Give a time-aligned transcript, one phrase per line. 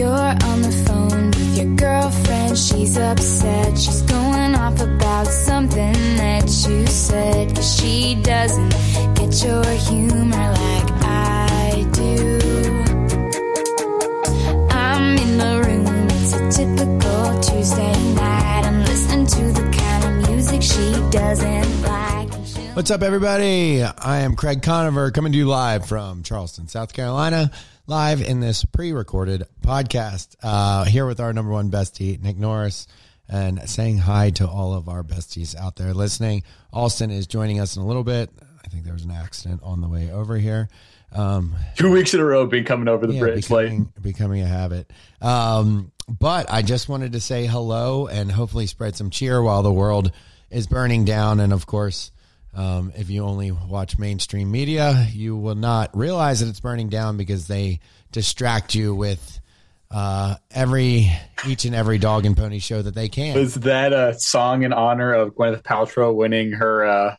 [0.00, 2.56] You're on the phone with your girlfriend.
[2.56, 3.76] She's upset.
[3.78, 7.54] She's going off about something that you said.
[7.54, 8.70] Cause she doesn't
[9.14, 12.38] get your humor like I do.
[14.70, 16.08] I'm in the room.
[16.08, 18.62] It's a typical Tuesday night.
[18.64, 22.32] I'm listening to the kind of music she doesn't like.
[22.74, 23.82] What's up, everybody?
[23.82, 27.50] I am Craig Conover coming to you live from Charleston, South Carolina,
[27.90, 30.36] live in this pre recorded podcast.
[30.44, 32.86] Uh, here with our number one bestie, Nick Norris,
[33.28, 36.44] and saying hi to all of our besties out there listening.
[36.72, 38.30] Austen is joining us in a little bit.
[38.64, 40.68] I think there was an accident on the way over here.
[41.10, 43.64] Um, Two weeks in a row being coming over the yeah, bridge late.
[43.64, 44.88] becoming, becoming a habit.
[45.20, 49.72] Um, but I just wanted to say hello and hopefully spread some cheer while the
[49.72, 50.12] world
[50.48, 51.40] is burning down.
[51.40, 52.12] And of course,
[52.54, 57.16] um, if you only watch mainstream media, you will not realize that it's burning down
[57.16, 57.80] because they
[58.12, 59.40] distract you with
[59.90, 61.10] uh, every
[61.46, 63.36] each and every dog and pony show that they can.
[63.36, 67.16] Was that a song in honor of Gwyneth Paltrow winning her uh,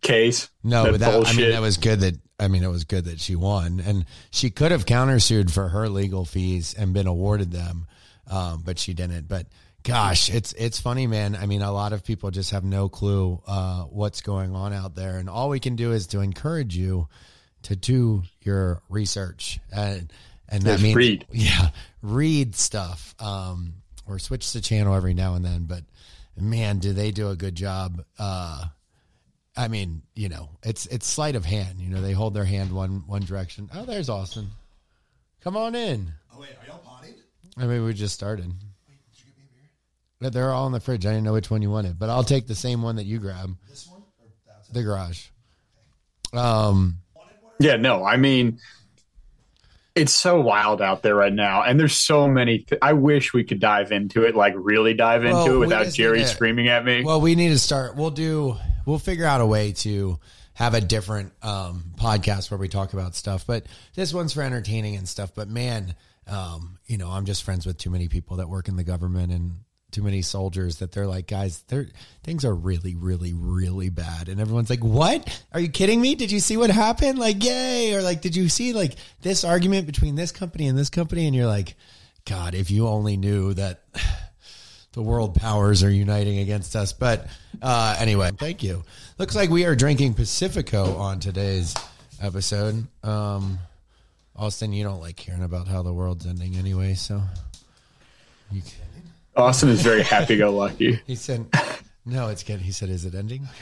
[0.00, 0.48] case?
[0.62, 3.06] No, That but that, I mean, that was good that, I mean, it was good
[3.06, 7.50] that she won and she could have countersued for her legal fees and been awarded
[7.50, 7.86] them.
[8.30, 9.26] Um, but she didn't.
[9.26, 9.46] But
[9.82, 11.36] gosh, it's, it's funny, man.
[11.36, 14.94] I mean, a lot of people just have no clue, uh, what's going on out
[14.94, 15.16] there.
[15.18, 17.08] And all we can do is to encourage you
[17.62, 20.12] to do your research and,
[20.48, 21.26] and that Yes, means, read.
[21.32, 21.70] yeah,
[22.02, 23.14] read stuff.
[23.18, 23.74] Um,
[24.06, 25.82] or switch the channel every now and then, but
[26.34, 28.64] man, do they do a good job, uh,
[29.54, 31.80] I mean, you know, it's it's sleight of hand.
[31.80, 33.68] You know, they hold their hand one one direction.
[33.74, 34.48] Oh, there's Austen.
[35.42, 36.12] Come on in.
[36.32, 37.14] Oh wait, are y'all potting?
[37.56, 38.52] I mean, we just started.
[40.20, 41.06] Yeah, they're all in the fridge.
[41.06, 43.18] I didn't know which one you wanted, but I'll take the same one that you
[43.18, 43.56] grab.
[43.68, 45.26] This one or that's The garage.
[46.32, 46.98] Um,
[47.60, 48.58] Yeah, no, I mean,
[49.94, 52.58] it's so wild out there right now, and there's so many.
[52.58, 55.92] Th- I wish we could dive into it, like really dive into Well, it without
[55.92, 57.02] Jerry to- screaming at me.
[57.04, 57.96] well, we need to start.
[57.96, 58.56] We'll do.
[58.86, 60.18] We'll figure out a way to
[60.54, 63.46] have a different um, podcast where we talk about stuff.
[63.46, 65.32] But this one's for entertaining and stuff.
[65.34, 65.94] But man,
[66.26, 69.32] um, you know, I'm just friends with too many people that work in the government
[69.32, 69.56] and
[69.90, 71.88] too many soldiers that they're like, guys, they're,
[72.22, 74.28] things are really, really, really bad.
[74.28, 75.42] And everyone's like, what?
[75.52, 76.14] Are you kidding me?
[76.14, 77.18] Did you see what happened?
[77.18, 77.94] Like, yay.
[77.94, 81.26] Or like, did you see like this argument between this company and this company?
[81.26, 81.74] And you're like,
[82.26, 83.82] God, if you only knew that
[84.92, 86.92] the world powers are uniting against us.
[86.92, 87.26] But
[87.62, 88.84] uh, anyway, thank you.
[89.16, 91.74] Looks like we are drinking Pacifico on today's
[92.20, 92.86] episode.
[93.02, 93.58] Um,
[94.36, 97.22] Austen, you don't like hearing about how the world's ending anyway, so
[98.52, 98.62] you,
[99.38, 101.00] Austen is very happy-go-lucky.
[101.06, 101.46] he said,
[102.04, 103.52] "No, it's good." He said, "Is it ending?" Okay.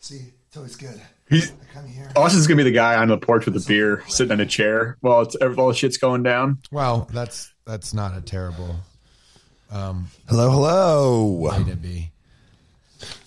[0.00, 1.00] See, so it's always good.
[1.28, 2.10] He's I come here.
[2.16, 4.96] Austen's gonna be the guy on the porch with a beer, sitting in a chair
[5.00, 6.58] while it's while the shit's going down.
[6.70, 8.76] Well, that's that's not a terrible
[9.70, 11.24] um, Hello, hello.
[11.32, 12.10] way to be.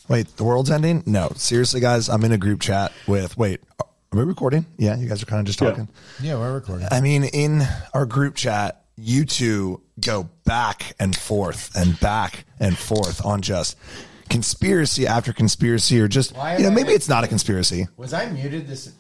[0.07, 1.03] Wait, the world's ending?
[1.05, 2.07] No, seriously, guys.
[2.07, 3.37] I'm in a group chat with.
[3.37, 4.65] Wait, are we recording?
[4.77, 5.69] Yeah, you guys are kind of just Yeah.
[5.71, 5.89] talking.
[6.21, 6.87] Yeah, we're recording.
[6.89, 12.77] I mean, in our group chat, you two go back and forth and back and
[12.77, 13.77] forth on just
[14.29, 17.87] conspiracy after conspiracy, or just Why you know am I- maybe it's not a conspiracy.
[17.97, 18.91] Was I muted this?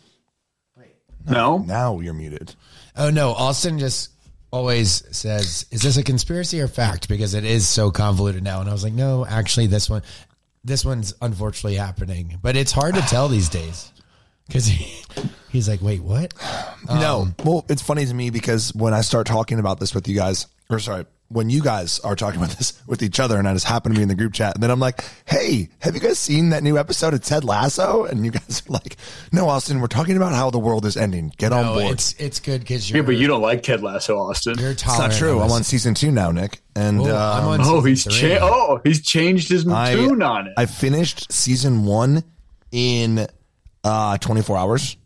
[0.77, 0.95] Wait.
[1.29, 2.55] No, Now you're muted.
[2.95, 4.11] Oh no, Austen just
[4.51, 8.61] always says, "Is this a conspiracy or fact?" Because it is so convoluted now.
[8.61, 10.01] And I was like, "No, actually, this one,
[10.63, 13.91] this one's unfortunately happening." But it's hard to tell these days
[14.47, 15.03] because he,
[15.57, 16.33] he's like, "Wait, what?"
[16.87, 17.27] no.
[17.43, 20.47] Well, it's funny to me because when I start talking about this with you guys,
[20.69, 23.65] or sorry, when you guys are talking about this with each other, and I just
[23.65, 26.17] happen to be in the group chat, and then I'm like, "Hey, have you guys
[26.19, 28.95] seen that new episode of Ted Lasso?" And you guys are like,
[29.33, 31.33] "No, Austen, we're talking about how the world is ending.
[31.37, 34.17] Get on board." it's it's good because you're yeah, but you don't like Ted Lasso,
[34.17, 34.57] Austen.
[34.59, 35.41] you're It's not true.
[35.41, 38.37] I'm on season two now, Nick, and Oh, I'm um, on Oh, he's season three.
[38.37, 40.53] cha- oh he's changed his I, tune on it.
[40.55, 42.23] I finished season one
[42.71, 43.27] in
[43.83, 44.97] uh 24 hours,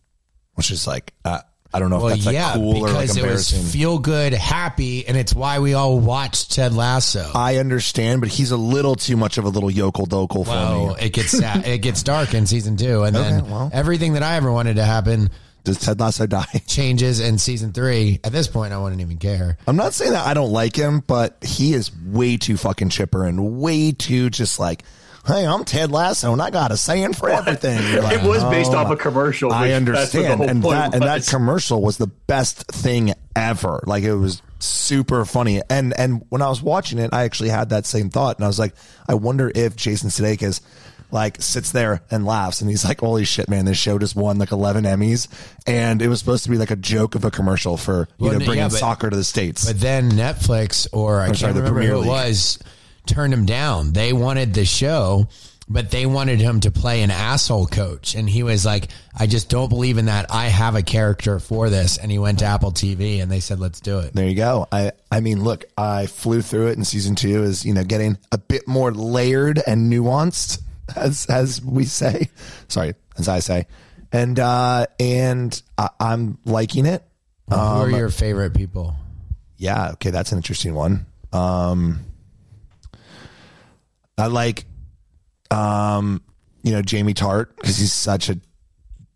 [0.56, 1.40] which is like uh,
[1.74, 3.64] I don't know if Well, that's like cool or like because it was embarrassing.
[3.64, 7.32] feel good, happy, and it's why we all watched Ted Lasso.
[7.34, 10.88] I understand, but he's a little too much of a little yokel dokel for well,
[10.90, 10.96] me.
[11.06, 13.70] it gets sad, it gets dark in season two, and then well.
[13.74, 15.30] everything that I ever wanted to happen
[15.64, 16.44] Does Ted Lasso die?
[16.68, 18.20] changes in season three.
[18.24, 19.58] At this point, I wouldn't even care.
[19.66, 23.26] I'm not saying that I don't like him, but he is way too fucking chipper
[23.26, 24.84] and way too just like,
[25.28, 27.80] hey, I'm Ted Lasso and I got a saying for everything.
[28.02, 29.52] Like, it was based oh off a commercial.
[29.52, 33.14] I which that's what the understand, and that and that commercial was the best thing
[33.36, 33.84] ever.
[33.86, 35.62] Like it was super funny.
[35.70, 38.48] And and when I was watching it, I actually had that same thought, and I
[38.48, 38.74] was like,
[39.08, 40.62] I wonder if Jason Sudeikis
[41.12, 44.38] like sits there and laughs and he's like, holy shit, man, this show just won
[44.38, 45.28] like 11 Emmys.
[45.68, 48.32] And it was supposed to be like a joke of a commercial for, you Well,
[48.34, 49.66] know, yeah, bringing but- soccer to the States.
[49.66, 52.60] But then Netflix or I Or can't sorry, the remember Premier who it was
[53.06, 53.94] turned him down.
[53.94, 55.28] They wanted the show,
[55.70, 59.50] but they wanted him to play an asshole coach, and he was like, "I just
[59.50, 60.26] don't believe in that.
[60.30, 63.60] I have a character for this." And he went to Apple TV, and they said,
[63.60, 64.68] "Let's do it." There you go.
[64.72, 68.18] I I mean, look, I flew through it, and season two is you know getting
[68.32, 70.60] a bit more layered and nuanced,
[70.96, 72.30] as as we say.
[72.68, 73.68] Sorry, as I say,
[74.12, 77.04] and uh and I, I'm liking it.
[77.50, 78.96] Who Um, are your favorite people?
[79.58, 81.06] Yeah, okay, that's an interesting one.
[81.34, 82.00] Um,
[84.22, 84.66] I like,
[85.50, 86.22] um,
[86.64, 88.40] you know, Jamie Tartt because he's such a.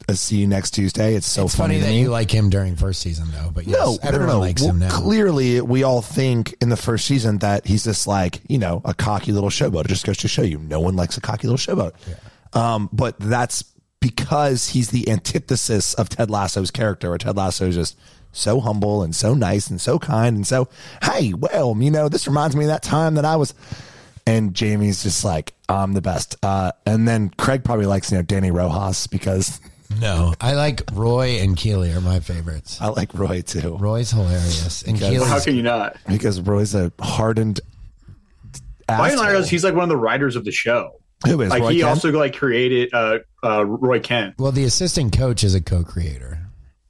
[0.09, 1.15] a see you next Tuesday.
[1.15, 3.51] It's so It's funny, funny that you like him during first season, though.
[3.53, 4.39] But yes, No, everyone no, no.
[4.39, 4.89] likes Well, him now.
[4.89, 8.93] Clearly, we all think in the first season that he's just like you know a
[8.93, 9.85] cocky little showboat.
[9.85, 11.93] It just goes to show you, no one likes a cocky little showboat.
[12.57, 13.63] Um, but that's
[13.99, 17.09] because he's the antithesis of Ted Lasso's character.
[17.09, 17.97] Where Ted Lasso is just
[18.31, 20.67] so humble and so nice and so kind and so
[21.03, 23.53] hey, well, you know, this reminds me of that time that I was.
[24.27, 26.35] And Jamie's just like, I'm the best.
[26.43, 29.59] Uh, and then Craig probably likes you know Danny Rojas because
[30.01, 32.79] No, I like Roy and Keeley are my favorites.
[32.81, 33.77] I like Roy too.
[33.77, 35.95] Roy's hilarious, and Because- How can you not?
[36.07, 37.59] because Roy's a hardened.
[38.89, 39.25] Ryan asshole.
[39.25, 40.99] Lyros, he's like one of the writers of the show.
[41.25, 41.89] Who is Like Roy he Kent?
[41.89, 44.35] also like created uh, uh, Roy Kent.
[44.37, 46.39] well, the assistant coach is a co-creator.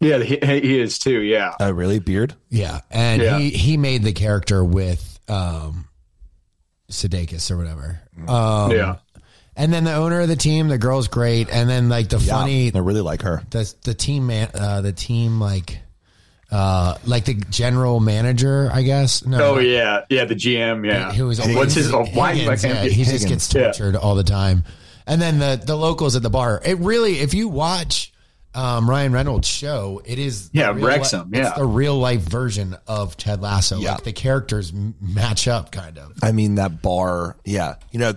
[0.02, 1.22] Yeah, he, he is too.
[1.22, 2.00] Yeah, Oh, really?
[2.00, 2.34] Beard?
[2.50, 3.38] Yeah, and Yeah.
[3.40, 5.88] he he made the character with um
[6.90, 8.00] Sudeikis or whatever.
[8.28, 8.96] Um, yeah.
[9.56, 12.72] and then the owner of the team, the girl's great, and then like the funny
[12.74, 13.42] I really like her.
[13.50, 15.80] the the team man uh the team like
[16.52, 19.26] uh like the general manager, I guess.
[19.26, 20.26] No, Oh yeah, yeah.
[20.26, 20.86] The GM.
[20.86, 21.12] Yeah.
[21.12, 21.92] who was What's his?
[21.94, 22.36] Oh, why?
[22.36, 23.48] Higgins, yeah, he just Higgins.
[23.48, 23.64] gets Yeah.
[23.72, 24.64] tortured all the time.
[25.08, 26.62] And then the the locals at the bar.
[26.64, 28.12] It really, if you watch
[28.56, 31.56] um, Ryan Reynolds' show, it is Yeah, real Wrexham, li- it's yeah.
[31.58, 33.78] the real life version of Ted Lasso.
[33.80, 33.94] Yeah.
[33.94, 36.14] Like the characters m- match up, kind of.
[36.24, 37.36] I mean, that bar.
[37.46, 37.76] Yeah.
[37.92, 38.14] You know,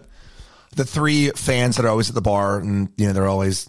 [0.76, 3.68] the three fans that are always at the bar and, you know, they're always,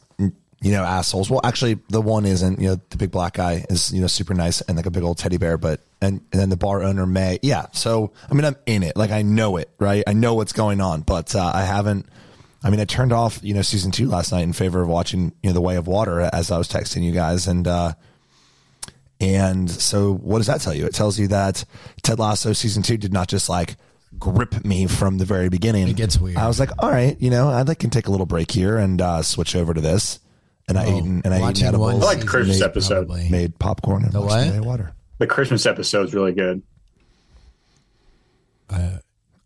[0.62, 1.30] you know, assholes.
[1.30, 4.34] Well, actually, the one isn't, you know, the big black guy is, you know, super
[4.34, 7.06] nice and like a big old teddy bear, but, and, and then the bar owner
[7.06, 7.68] may, yeah.
[7.72, 8.98] So, I mean, I'm in it.
[8.98, 10.04] Like, I know it, right?
[10.06, 12.06] I know what's going on, but, uh, I haven't,
[12.64, 15.32] I mean, I turned off, you know, season two last night in favor of watching,
[15.42, 17.48] you know, The Way of Water as I was texting you guys.
[17.48, 17.94] And, uh,
[19.22, 20.86] and so what does that tell you?
[20.86, 21.64] It tells you that
[22.04, 23.76] Ted Lasso season two did not just like
[24.18, 25.88] grip me from the very beginning.
[25.88, 26.38] It gets weird.
[26.38, 28.78] I was like, all right, you know, I'd like can take a little break here
[28.78, 30.20] and uh, switch over to this.
[30.68, 32.66] And I ate and, and I ate Watching edibles, one I like the Christmas made
[32.66, 33.08] episode.
[33.08, 34.46] probably- made popcorn and The watched what?
[34.46, 34.94] The Way of water.
[35.18, 36.62] The Christmas episode's really good.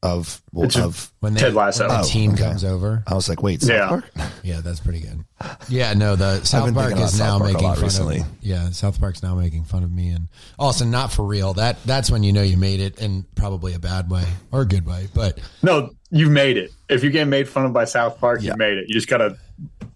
[0.04, 1.88] Of well, It's a- of When they, Ted Lasso.
[1.88, 2.44] when the Oh, team okay.
[2.44, 3.04] comes over.
[3.08, 3.88] I was like, wait, South Yeah.
[3.88, 4.06] Park?
[4.44, 5.24] Yeah, that's pretty good.
[5.70, 7.76] Yeah, no, the South been Park thinking is about now South Park a making lot
[7.78, 8.20] fun recently.
[8.20, 8.26] of.
[8.42, 10.28] Yeah, South Park's now making fun of me, and
[10.60, 11.54] also not for real.
[11.54, 14.66] That that's when you know you made it in probably a bad way or a
[14.66, 15.08] good way.
[15.14, 16.72] But No, you've made it.
[16.90, 18.52] If you get made fun of by South Park, Yeah.
[18.52, 18.86] you made it.
[18.90, 19.38] You just gotta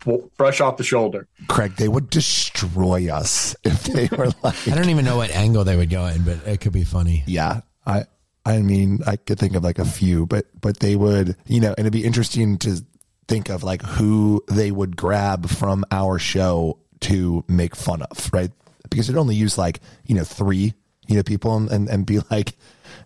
[0.05, 1.27] w- brush off the shoulder.
[1.49, 5.63] Craig, they would destroy us if they were like, I don't even know what angle
[5.65, 7.23] they would go in, but it could be funny.
[7.27, 8.05] Yeah, I
[8.47, 11.69] I mean I could think of like a few, but but they would you know,
[11.77, 12.81] and it'd be interesting to
[13.27, 18.51] think of like who they would grab from our show to make fun of, right?
[18.89, 20.73] Because it'd only use like you know three
[21.07, 22.55] you know people and and, and be like,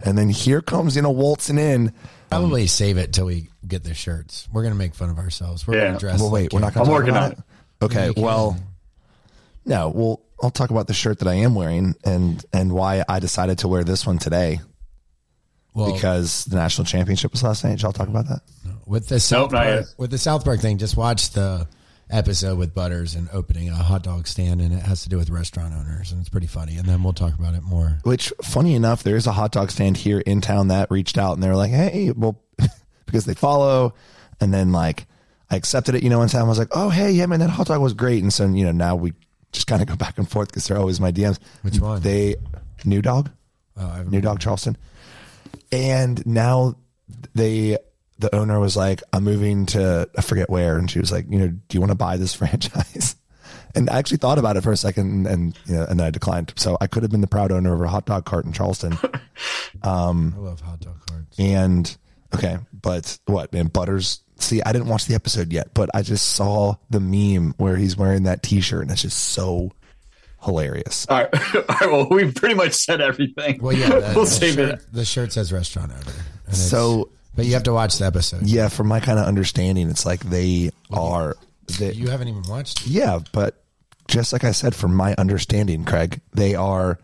[0.01, 1.92] and then here comes you know waltzing in.
[2.30, 4.47] Probably save it till we get the shirts.
[4.54, 5.66] We're gonna make fun of ourselves.
[5.68, 5.87] We're Yeah.
[5.87, 6.19] gonna dress.
[6.19, 6.92] Well, wait, like we're not going to.
[6.92, 7.39] I'm working on it.
[7.81, 8.57] Okay, well,
[9.66, 13.19] no, well, I'll talk about the shirt that I am wearing and and why I
[13.19, 14.61] decided to wear this one today
[15.73, 17.80] well, because the national championship was last night.
[17.80, 18.42] Shall I talk about that?
[18.85, 21.68] with the South Nope, Park, with the South Park thing, just watch the
[22.09, 25.30] episode with Butters and opening a hot dog stand, and it has to do with
[25.30, 26.75] restaurant owners, and it's pretty funny.
[26.78, 27.99] And then we'll talk about it more.
[28.04, 31.33] Which, funny enough, there is a hot dog stand here in town that reached out
[31.33, 32.42] and they were like, "Hey, well,"
[33.06, 33.94] because they follow,
[34.42, 35.06] and then like
[35.49, 36.45] I accepted it, you know, in time.
[36.45, 38.66] I was like, "Oh, hey, yeah, man, that hot dog was great," and so you
[38.66, 39.13] know now we
[39.54, 41.40] just kind of go back and forth because they're always my DMs.
[41.61, 42.01] Which one?
[42.01, 42.35] They
[42.83, 43.30] new dog,
[43.78, 44.75] Oh, I haven't new dog Charleston,
[45.71, 46.75] and now
[47.33, 47.77] they.
[48.19, 51.39] The owner was like, "I'm moving to I forget where," and she was like, "You
[51.39, 53.15] know, do you want to buy this franchise?"
[53.73, 56.11] And I actually thought about it for a second, and you know, and then I
[56.11, 56.53] declined.
[56.55, 58.97] So I could have been the proud owner of a hot dog cart in Charleston.
[59.83, 61.39] Um, I love hot dog carts.
[61.39, 61.97] And
[62.35, 64.21] okay, but what man, Butters?
[64.37, 67.95] See, I didn't watch the episode yet, but I just saw the meme where he's
[67.95, 69.71] wearing that T-shirt, and it's just so
[70.44, 71.06] hilarious.
[71.10, 71.33] All right.
[71.56, 73.60] All right well, we've pretty much said everything.
[73.62, 74.86] Well, yeah, the, we'll the save shirt, it.
[74.94, 76.54] the shirt says restaurant owner.
[76.54, 78.44] So But you have to watch the episode.
[78.44, 81.36] Yeah, from my kind of understanding, it's like they are.
[81.80, 82.81] They, You haven't even watched.
[82.81, 82.88] it.
[82.88, 83.64] yeah, but
[84.07, 87.00] just like I said, from my understanding, Craig, they are.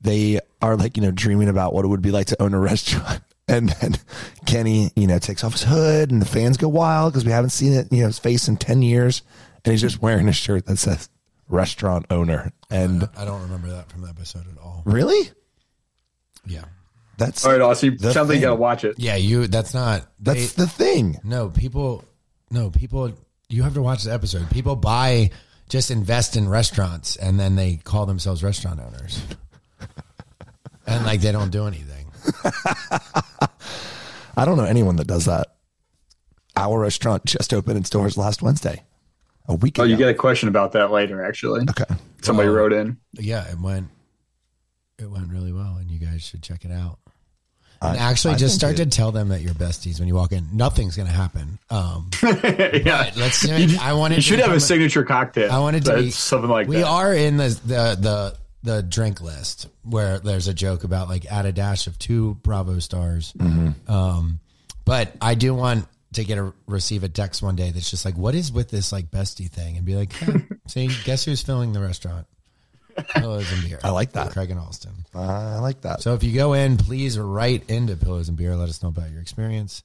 [0.00, 2.58] They are like you know dreaming about what it would be like to own a
[2.72, 3.96] restaurant, and then
[4.46, 7.50] Kenny you know takes off his hood, and the fans go wild because we haven't
[7.50, 9.22] seen it you know his face in ten years,
[9.64, 11.08] and he's just wearing a shirt that says
[11.48, 14.82] restaurant owner, and I don't remember that from the episode at all.
[14.84, 15.30] really,
[16.46, 16.64] Yeah.
[17.18, 17.98] that's All right, Aussie.
[17.98, 18.96] The Sounds like you got to watch it.
[18.98, 19.46] Yeah, you.
[19.46, 20.06] That's not.
[20.20, 21.18] They, that's the thing.
[21.24, 22.04] no people.
[22.50, 23.12] No people.
[23.48, 24.50] You have to watch the episode.
[24.50, 25.30] People buy,
[25.68, 29.20] just invest in restaurants, and then they call themselves restaurant owners,
[30.86, 32.06] and like they don't do anything.
[34.36, 35.48] I don't know anyone that does that.
[36.56, 38.82] Our restaurant just opened its doors last Wednesday,
[39.48, 39.90] a week Oh, ago.
[39.90, 41.62] you get a question about that later, actually.
[41.70, 41.84] okay.
[42.22, 42.96] Somebody Well- wrote in.
[43.14, 43.88] Yeah, it went.
[44.98, 46.98] It went really well, and you guys should check it out.
[47.82, 50.14] And I- actually, I just start it- to tell them that you're besties when you
[50.14, 50.48] walk in.
[50.54, 51.58] Nothing's going to happen.
[51.68, 53.10] Um, yeah.
[53.16, 53.78] let's You.
[53.80, 55.52] I wanted you to should have a signature cocktail.
[55.52, 56.86] I wanted to That's be something like we that.
[56.86, 61.44] are in the, the the the drink list where there's a joke about like add
[61.44, 63.34] a dash of two Bravo stars.
[63.38, 63.92] Mm-hmm.
[63.92, 64.40] Um,
[64.86, 68.16] but I do want to get a receive a text one day that's just like,
[68.16, 71.72] what is with this like bestie thing, and be like, "Huh, see, guess who's filling
[71.72, 72.26] the restaurant?
[73.14, 73.78] Pillows and beer.
[73.84, 74.32] I like that.
[74.32, 74.92] Craig and Austen.
[75.14, 76.00] I like that.
[76.00, 78.56] So if you go in, please write into Pillows and Beer.
[78.56, 79.82] Let us know about your experience.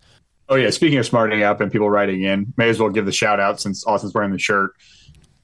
[0.47, 3.11] Oh yeah, speaking of smartening up and people writing in, may as well give the
[3.11, 4.71] shout out since Austen's wearing the shirt.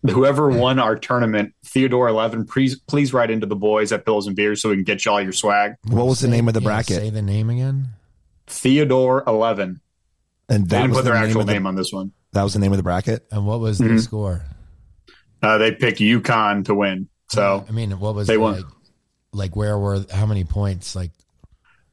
[0.03, 4.35] Whoever won our tournament, Theodore Eleven, please please write into the boys at Pills and
[4.35, 5.75] Beers so we can get you all your swag.
[5.83, 6.97] what was the name of the bracket?
[6.97, 7.89] Say the name again.
[8.47, 9.81] Theodore Eleven.
[10.49, 12.11] And They didn't was put their name actual of the, name on this one.
[12.33, 13.25] That was the name of the bracket.
[13.31, 13.95] And what was Mm-hmm.
[13.95, 14.45] the score?
[15.41, 17.09] Uh, they picked UConn to win.
[17.29, 18.55] So I mean, what was They the, won.
[18.55, 18.65] like?
[19.33, 20.95] Like where were how many points?
[20.95, 21.11] Like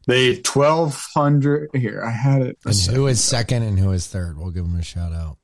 [0.07, 1.71] they twelve hundred.
[1.75, 2.59] Here, I had it.
[2.65, 4.39] and who is second and who is third?
[4.39, 5.37] We'll give them a shout out.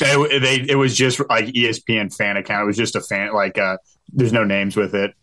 [0.00, 2.62] It, they, it was just like ESPN fan account.
[2.64, 3.32] It was just a fan.
[3.32, 3.76] Like, uh,
[4.12, 5.14] there's no names with it.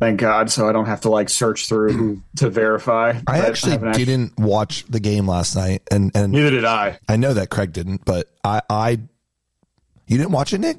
[0.00, 0.50] Thank God.
[0.50, 3.18] So I don't have to like search through to verify.
[3.26, 6.98] I actually haven't didn't watch the game last night, and and Neither did I.
[7.08, 8.90] I know that Craig didn't, but I I
[10.06, 10.78] you didn't watch it, Nick.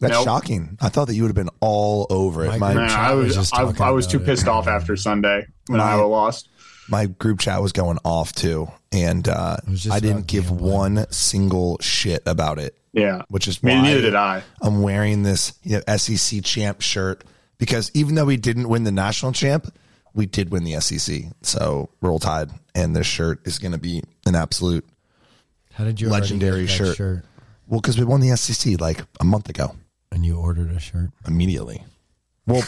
[0.00, 0.24] That's Nope.
[0.24, 0.78] shocking.
[0.80, 2.48] I thought that you would have been all over it.
[2.48, 4.24] Mike- My Man, I was was just I, I was too it.
[4.24, 6.48] pissed off after Sunday when My- Iowa lost.
[6.88, 9.56] my group chat was going off too, and uh,
[9.90, 10.72] I didn't give gambling.
[10.72, 12.76] one single shit about it.
[12.92, 14.42] Yeah, Which is I mean, why neither did I.
[14.62, 17.22] I'm wearing this you know, SEC champ shirt
[17.58, 19.72] because even though we didn't win the national champ,
[20.14, 21.24] we did win the SEC.
[21.42, 24.84] So roll tide, and this shirt is going to be an absolute
[25.74, 27.24] How did you Legendary get that shirt.
[27.66, 29.74] well because we won the SEC like a month ago
[30.10, 31.10] and you ordered a shirt?
[31.26, 31.82] immediately.
[32.46, 32.62] Well,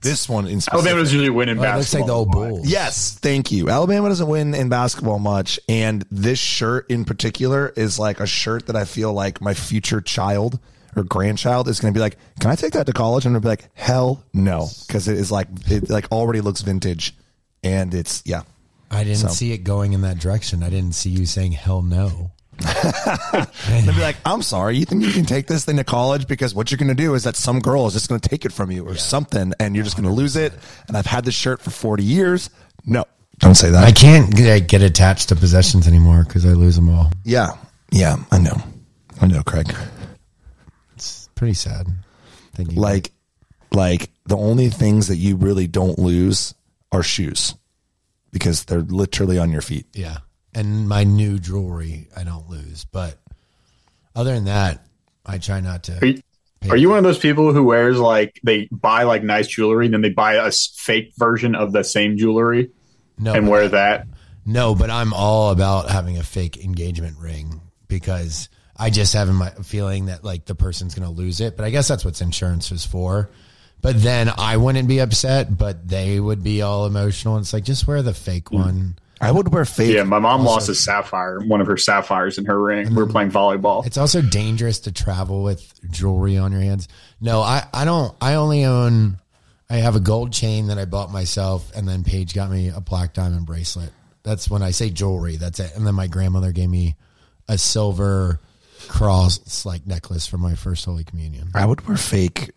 [0.00, 0.86] this one in specific.
[0.86, 2.66] Alabama's usually winning Oh, it looks like the old Bulls.
[2.66, 3.68] Yes, thank you.
[3.68, 8.66] Alabama doesn't win in basketball much, and this shirt in particular is like a shirt
[8.68, 10.58] that I feel like my future child
[10.96, 13.42] or grandchild is going to be like, "Can I take that to college?" And I'm
[13.42, 17.14] going to be like, "Hell no," because it is like it like already looks vintage,
[17.62, 18.42] and it's yeah.
[18.90, 20.62] I didn't So- see it going in that direction.
[20.62, 22.30] I didn't see you saying hell no.
[23.68, 26.26] And they'd be like, "I'm sorry, you think you can take this thing to college
[26.26, 28.44] because what you're going to do is that some girl is just going to take
[28.44, 30.52] it from you or something, and you're just going to lose it."
[30.88, 32.48] And I've had this shirt for 40 years.
[32.86, 33.04] No,
[33.40, 33.84] don't say that.
[33.84, 37.10] I can't get, get attached to possessions anymore because I lose them all.
[37.24, 37.48] yeah,
[37.90, 38.56] yeah, I know,
[39.20, 39.74] I know, Craig.
[41.36, 41.86] It's pretty sad.
[42.54, 43.10] Thinking like
[43.70, 46.54] like the only things that you really don't lose
[46.90, 47.54] are shoes
[48.32, 50.18] because they're literally on your feet yeah,
[50.54, 53.18] and my new jewelry I don't lose, but
[54.14, 54.86] other than that,
[55.26, 56.06] I try not Are to.
[56.06, 56.22] you,
[56.70, 60.00] are you one of those people who wears like they buy like nice jewelry, then
[60.00, 62.70] they buy a s- fake version of the same jewelry
[63.18, 64.06] No, and but- wear that?
[64.46, 68.48] No, but I'm all about having a fake engagement ring because
[68.78, 71.56] I just have my feeling that like the person's going to lose it.
[71.56, 73.30] But I guess that's what insurance is for.
[73.82, 77.36] But then I wouldn't be upset, but they would be all emotional.
[77.36, 78.58] And It's like just wear the fake mm.
[78.58, 78.98] one.
[79.20, 82.46] i would wear fake Yeah, my mom lost a sapphire, one of her sapphires in
[82.46, 82.88] her ring.
[82.88, 83.12] We were mm-hmm.
[83.12, 83.86] playing volleyball.
[83.86, 86.88] It's also dangerous to travel with jewelry on your hands.
[87.20, 88.14] No, I, I don't.
[88.20, 89.18] I only own.
[89.68, 92.80] I have a gold chain that I bought myself, and then Paige got me a
[92.80, 93.90] black diamond bracelet.
[94.22, 95.36] That's when I say jewelry.
[95.36, 95.76] That's it.
[95.76, 96.96] And then my grandmother gave me
[97.48, 98.40] a silver
[98.88, 101.48] cross like necklace for my first Holy Communion.
[101.54, 102.50] i would wear fake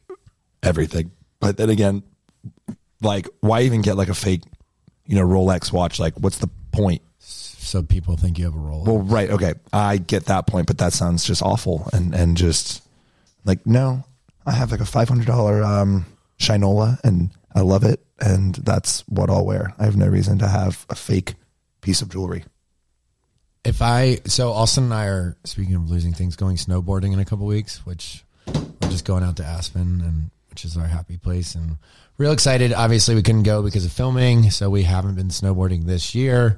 [0.63, 2.03] everything but then again
[3.01, 4.41] like why even get like a fake
[5.05, 8.83] you know rolex watch like what's the point So people think you have a roll.
[8.83, 12.83] well right okay i get that point but that sounds just awful and and just
[13.45, 14.03] like no
[14.45, 16.05] i have like a $500 um
[16.39, 19.73] shinola and I love it, and that's what I'll wear.
[19.79, 21.33] I have no reason to have a fake
[21.81, 22.45] piece of jewelry.
[23.63, 27.25] If I so Austin and I are speaking of losing things, going snowboarding in a
[27.25, 31.55] couple weeks, which we're just going out to Aspen and which is our happy place
[31.55, 31.77] and
[32.17, 32.73] real excited.
[32.73, 36.57] Obviously we couldn't go because of filming, so we haven't been snowboarding this year.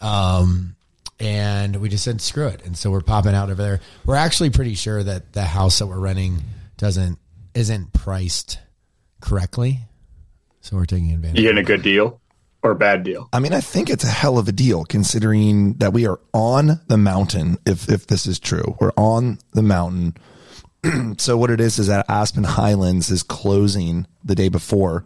[0.00, 0.76] Um
[1.18, 2.64] and we just said screw it.
[2.64, 3.80] And so we're popping out over there.
[4.04, 6.42] We're actually pretty sure that the house that we're renting
[6.76, 7.18] doesn't
[7.54, 8.58] isn't priced
[9.20, 9.80] correctly.
[10.60, 11.38] So we're taking advantage.
[11.38, 12.20] You getting a good deal
[12.62, 13.28] or a bad deal?
[13.32, 16.80] I mean, I think it's a hell of a deal considering that we are on
[16.86, 17.58] the mountain.
[17.66, 20.16] If if this is true, we're on the mountain.
[21.18, 25.04] so what it is is that Aspen Highlands is closing the day before,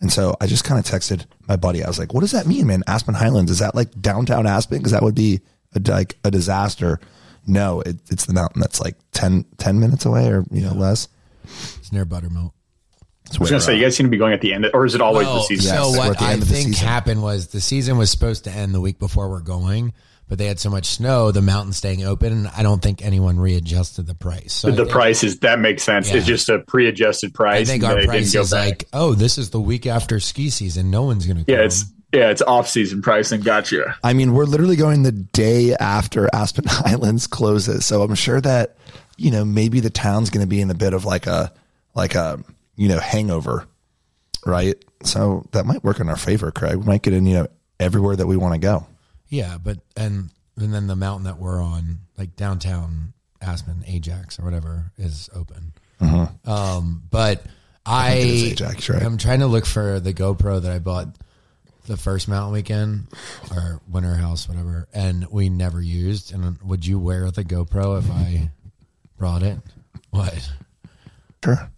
[0.00, 1.82] and so I just kind of texted my buddy.
[1.82, 2.82] I was like, "What does that mean, man?
[2.86, 4.78] Aspen Highlands is that like downtown Aspen?
[4.78, 5.40] Because that would be
[5.74, 7.00] a, like a disaster."
[7.46, 11.08] No, it, it's the mountain that's like 10, 10 minutes away or you know less.
[11.78, 12.52] It's near Buttermilk.
[13.30, 14.84] It's I was gonna say you guys seem to be going at the end, or
[14.84, 15.74] is it always the season?
[15.74, 16.86] Yes, So we're at what the I end of the think season.
[16.88, 19.92] happened was the season was supposed to end the week before we're going,
[20.28, 23.38] but they had so much snow, the mountain staying open, and I don't think anyone
[23.38, 24.52] readjusted the price.
[24.52, 26.10] So I the think- price is that makes sense.
[26.10, 26.16] Yeah.
[26.16, 27.68] It's just a pre-adjusted price.
[27.68, 28.66] I think our price didn't is back.
[28.66, 30.90] like, oh, this is the week after ski season.
[30.90, 31.44] No one's gonna.
[31.46, 33.40] yeah, it's yeah, it's off-season pricing.
[33.42, 33.94] Gotcha.
[34.02, 38.74] I mean, we're literally going the day after Aspen Highlands closes, so I'm sure that
[39.16, 41.52] you know maybe the town's going to be in a bit of like a
[41.94, 42.40] like a
[42.80, 43.66] you know hangover,
[44.46, 44.74] right?
[45.02, 46.76] So that might work in our favor, Craig.
[46.76, 47.46] We might get in you know
[47.78, 48.86] everywhere that we want to go.
[49.28, 54.44] yeah, but and and then the mountain that we're on, like downtown Aspen, Ajax or
[54.44, 55.72] whatever, is open.
[56.00, 57.44] Uh Um, but
[57.84, 59.02] I, is Ajax, right?
[59.02, 61.08] I'm trying to look for the GoPro that I bought
[61.86, 63.08] the first mountain weekend
[63.50, 66.32] or winter house, whatever, and we never used.
[66.32, 68.50] And would you wear the GoPro if I
[69.18, 69.58] brought it?
[70.10, 70.50] What?
[71.44, 71.70] Sure.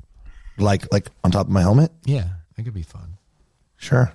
[0.58, 1.90] Like like on top of my helmet.
[2.04, 3.14] Yeah, that could be fun.
[3.76, 4.12] Sure.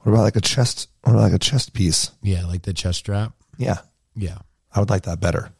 [0.00, 0.88] What about like a chest?
[1.02, 2.10] What about like a chest piece?
[2.22, 3.32] Yeah, like the chest strap.
[3.58, 3.78] Yeah,
[4.14, 4.38] Yeah.
[4.74, 5.50] I would like that better,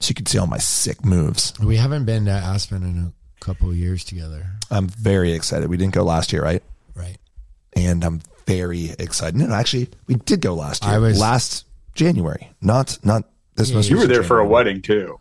[0.00, 1.54] so you can see all my sick moves.
[1.58, 5.68] We haven't been to Aspen in a couple of years together, I'm very excited.
[5.70, 6.62] We didn't go last year, right?
[6.94, 7.16] right?
[7.74, 9.36] and I'm very excited.
[9.36, 10.92] No, actually, we did go last year.
[10.94, 13.24] I was- last January, not not
[13.56, 13.88] this most.
[13.88, 14.52] You were recent there for a January.
[14.52, 15.18] wedding too,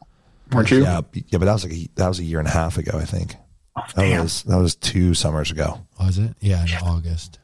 [0.51, 0.81] weren't you?
[0.83, 2.97] Yeah, yeah, but that was like a, that was a year and a half ago,
[2.97, 3.35] I think.
[3.95, 4.23] That damn.
[4.23, 6.35] was that was two summers ago, Was it?
[6.39, 7.39] Yeah, in August.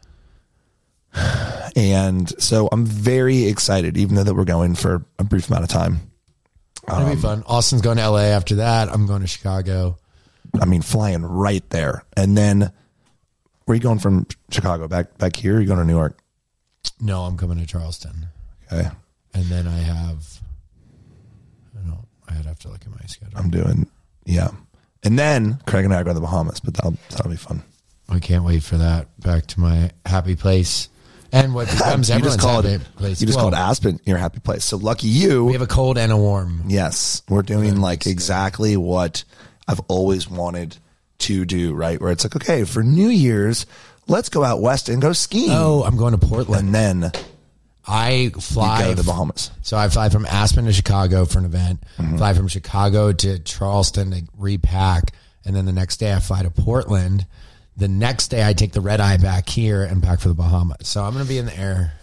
[1.76, 5.70] and so I'm very excited, even though that we're going for a brief amount of
[5.70, 6.12] time.
[6.88, 7.44] It'll Um, be fun.
[7.48, 8.90] Austen's going to LA after that.
[8.90, 9.98] I'm going to Chicago.
[10.62, 12.60] I mean, flying right there, and then
[13.66, 15.54] where are you going from Chicago back back here?
[15.56, 16.20] Or are you going to New York?
[17.02, 18.28] No, I'm coming to Charleston.
[18.72, 18.88] Okay,
[19.34, 20.40] And then I have,
[21.76, 23.38] I don't I'd have to look at my schedule.
[23.38, 23.90] I'm doing
[24.26, 24.50] yeah,
[25.06, 27.64] and then Craig and I are going to the Bahamas, but that'll that'll be fun.
[28.10, 29.08] I can't wait for that.
[29.20, 30.90] Back to my happy place.
[31.32, 33.20] And what becomes you just called happy place.
[33.22, 34.64] you just Well, called Aspen your happy place.
[34.64, 35.46] So lucky you.
[35.46, 36.64] We have a cold and a warm.
[36.68, 39.24] yes, we're doing like exactly what
[39.68, 40.78] I've always wanted
[41.20, 41.74] to do.
[41.74, 43.66] Right, where it's like, okay, for New Year's,
[44.08, 46.68] let's go out west and go skiing, Oh, I'm going to Portland.
[46.68, 47.12] and then
[47.88, 49.52] I you fly go to the Bahamas.
[49.62, 52.18] So I fly from Aspen to Chicago for an event, Mm-hmm.
[52.18, 55.14] fly from Chicago to Charleston to repack,
[55.46, 57.26] and then the next day I fly to Portland.
[57.78, 60.88] The next day I take the red eye back here and pack for the Bahamas.
[60.88, 61.94] So I'm going to be in the air.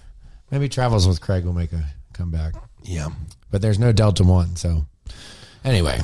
[0.51, 3.09] Maybe travels with Craig will make a comeback, Yeah,
[3.51, 4.55] but there's no Delta One.
[4.57, 4.85] So
[5.65, 6.01] anyway,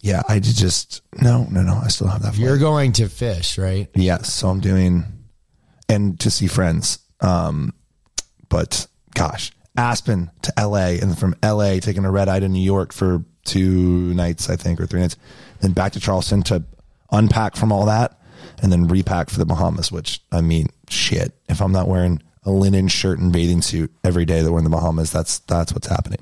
[0.00, 0.22] yeah.
[0.28, 1.74] I just no, no, no.
[1.74, 2.38] I still have that.
[2.38, 3.88] you're going to fish, right?
[3.94, 5.04] Yes, so I'm doing
[5.90, 6.98] and to see friends.
[7.20, 7.74] Um,
[8.48, 12.92] but gosh, Aspen to LA and from LA taking a red eye to New York
[12.92, 15.16] for two nights, I think, or three nights,
[15.60, 16.62] then back to Charleston to
[17.10, 18.18] unpack from all that
[18.62, 21.32] and then repack for the Bahamas, which I mean, shit.
[21.48, 24.64] If I'm not wearing a linen shirt and bathing suit every day that we're in
[24.64, 26.20] the Bahamas, that's that's what's happening.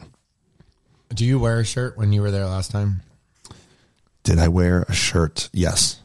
[1.13, 3.03] Do you wear a shirt when you were there last time?
[4.23, 5.49] Did I wear a shirt?
[5.53, 6.01] Yes.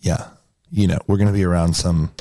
[0.00, 0.28] Yeah.
[0.70, 2.12] You know, we're gonna be around some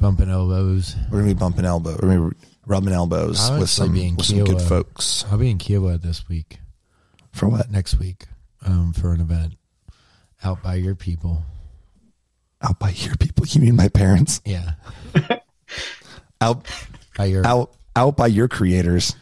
[0.00, 0.94] Bumping elbows.
[1.10, 1.98] We're gonna be bumping elbows.
[2.00, 5.24] We're gonna be rubbing elbows I'll with some with some good folks.
[5.30, 6.58] I'll be in Kiawah this week,
[7.32, 7.70] For what?
[7.70, 8.26] next week,
[8.64, 9.54] um, for an event
[10.44, 11.42] out by your people.
[12.62, 13.44] Out by your people.
[13.46, 14.40] You mean my parents?
[14.44, 14.72] Yeah.
[16.40, 16.64] Out
[17.16, 19.16] By your out out by your creators.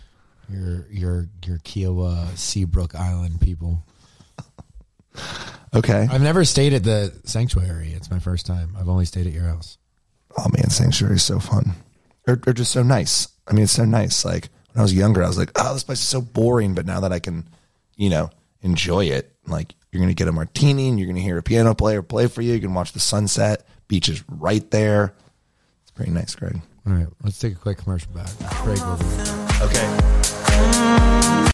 [0.50, 3.82] your your your Kiawah Seabrook Island people.
[5.74, 6.06] Okay.
[6.10, 7.92] I've never stayed at the sanctuary.
[7.94, 8.76] It's my first time.
[8.78, 9.78] I've only stayed at your house.
[10.38, 11.72] Oh man, Sanctuary is so fun.
[12.26, 13.28] Or, or just so nice.
[13.46, 14.24] I mean, it's so nice.
[14.24, 16.74] Like when I was younger, I was like, oh, this place is so boring.
[16.74, 17.48] But now that I can,
[17.96, 18.30] you know,
[18.62, 22.02] enjoy it, like you're gonna get a martini and you're gonna hear a piano player
[22.02, 22.54] play for you.
[22.54, 25.14] You can watch the sunset, Beach is right there.
[25.82, 26.60] It's pretty nice, Greg.
[26.86, 28.28] All right, let's take a quick commercial back.
[28.64, 28.98] Break will
[29.62, 31.50] Okay.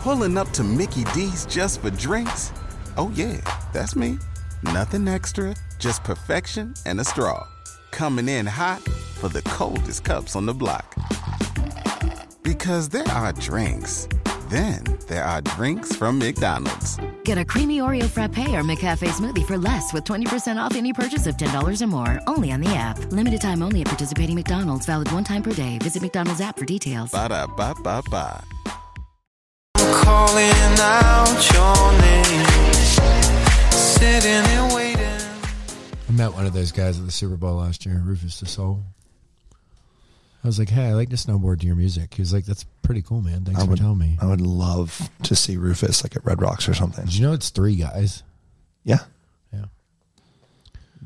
[0.00, 2.52] Pulling up to Mickey D's just for drinks?
[2.96, 3.40] Oh, yeah,
[3.72, 4.18] that's me.
[4.62, 7.46] Nothing extra, just perfection and a straw.
[7.90, 10.94] Coming in hot for the coldest cups on the block.
[12.42, 14.08] Because there are drinks,
[14.48, 16.98] then there are drinks from McDonald's.
[17.24, 21.26] Get a creamy Oreo frappe or McCafe smoothie for less with 20% off any purchase
[21.26, 22.20] of $10 or more.
[22.26, 22.98] Only on the app.
[23.12, 24.86] Limited time only at participating McDonald's.
[24.86, 25.78] Valid one time per day.
[25.78, 27.10] Visit McDonald's app for details.
[27.10, 28.44] Ba da ba ba ba.
[30.08, 32.72] calling out your name,
[33.70, 34.87] sitting and waiting.
[36.08, 38.82] I met one of those guys at the Super Bowl last year, Rüfüs Du Sol.
[40.42, 42.64] I was like, "Hey, I like to snowboard to your music." He was like, "That's
[42.82, 43.44] pretty cool, man.
[43.44, 46.40] Thanks I for would, telling me." I would love to see Rufus like at Red
[46.40, 47.04] Rocks or something.
[47.04, 48.22] Did you know it's three guys?
[48.84, 49.00] Yeah.
[49.52, 49.64] Yeah.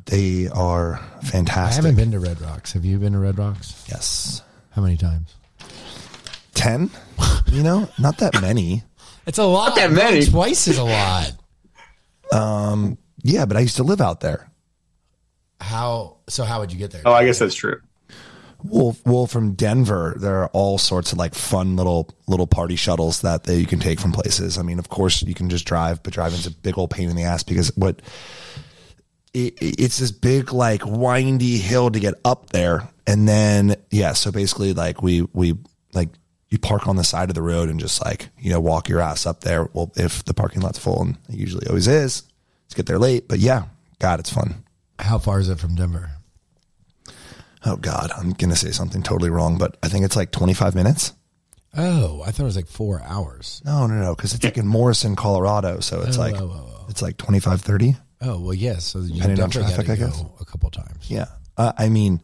[0.05, 1.83] They are fantastic.
[1.85, 2.73] I haven't been to Red Rocks.
[2.75, 3.85] Have you been to Red Rocks?
[3.89, 4.43] Yes.
[4.71, 5.35] How many times?
[6.55, 6.91] 10?
[7.47, 8.83] you know, not that many.
[9.25, 9.77] It's a lot.
[9.77, 10.25] that many.
[10.27, 11.31] Twice is a lot.
[12.33, 12.99] Um.
[13.23, 14.51] Yeah, but I used to live out there.
[15.63, 16.19] How?
[16.29, 17.03] So how would you get there?
[17.05, 17.81] Oh, I guess that's true.
[18.65, 23.23] Well, well, from Denver, there are all sorts of like fun little little party shuttles
[23.23, 24.57] that, that you can take from places.
[24.57, 27.17] I mean, of course, you can just drive, but driving's a big old pain in
[27.17, 28.01] the ass because what
[29.35, 34.31] it, it's this big like windy hill to get up there, and then yeah, so
[34.31, 35.55] basically like we we
[35.93, 36.11] like
[36.51, 39.01] you park on the side of the road and just like you know walk your
[39.01, 39.69] ass up there.
[39.73, 42.23] Well, if the parking lot's full, and it usually always is,
[42.67, 43.27] let's get there late.
[43.27, 43.65] But yeah,
[43.99, 44.63] God, it's fun.
[45.03, 46.11] How far is it from Denver?
[47.65, 51.13] Oh God, I'm gonna say something totally wrong, but I think it's like 25 minutes.
[51.77, 53.63] Oh, I thought it was like four hours.
[53.65, 56.77] No, no, no, because it's like in Morrison, Colorado, so it's Oh, like oh, oh,
[56.83, 56.87] oh.
[56.89, 57.97] it's like 25, 30.
[58.23, 58.85] Oh well, yes.
[58.85, 60.23] So Depending on traffic, I guess.
[60.41, 61.11] a couple times.
[61.11, 62.21] Yeah, uh, I mean,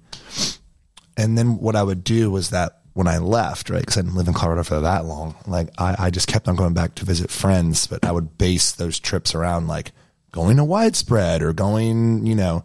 [1.17, 4.17] and then what I would do was that when I left, right, because I didn't
[4.17, 7.05] live in Colorado for that long, like I, I just kept on going back to
[7.05, 9.93] visit friends, but I would base those trips around like
[10.33, 12.65] going to widespread or going, you know,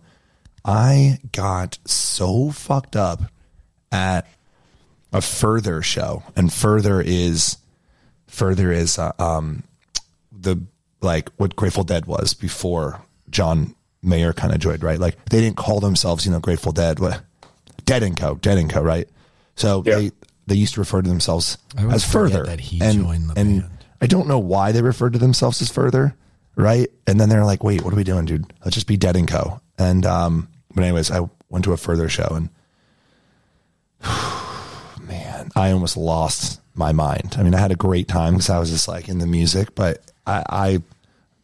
[0.66, 3.22] I got so fucked up
[3.92, 4.28] at
[5.12, 7.58] a Furthur show, and Furthur is
[8.28, 9.64] Furthur is uh, um
[10.32, 10.58] the
[11.02, 15.00] like what Grateful Dead was before John Mayer kind of joined, right?
[15.00, 17.22] Like they didn't call themselves, you know, Grateful Dead, what
[17.86, 19.08] Dead and Co, Dead and Co, right?
[19.56, 19.96] So Yeah.
[19.98, 20.12] they
[20.48, 22.44] they used to refer to themselves I as Furthur.
[22.46, 23.72] that he and, joined the and band.
[24.02, 26.16] I don't know why they referred to themselves as Furthur,
[26.56, 26.90] right?
[27.08, 28.52] And then they're like, wait, what are we doing, dude?
[28.64, 29.60] Let's just be Dead and Co.
[29.78, 32.50] And um, but anyways, I went to a Furthur show and
[35.08, 37.36] man, I almost lost my mind.
[37.38, 39.76] I mean, I had a great time because I was just like in the music,
[39.76, 40.84] but I, I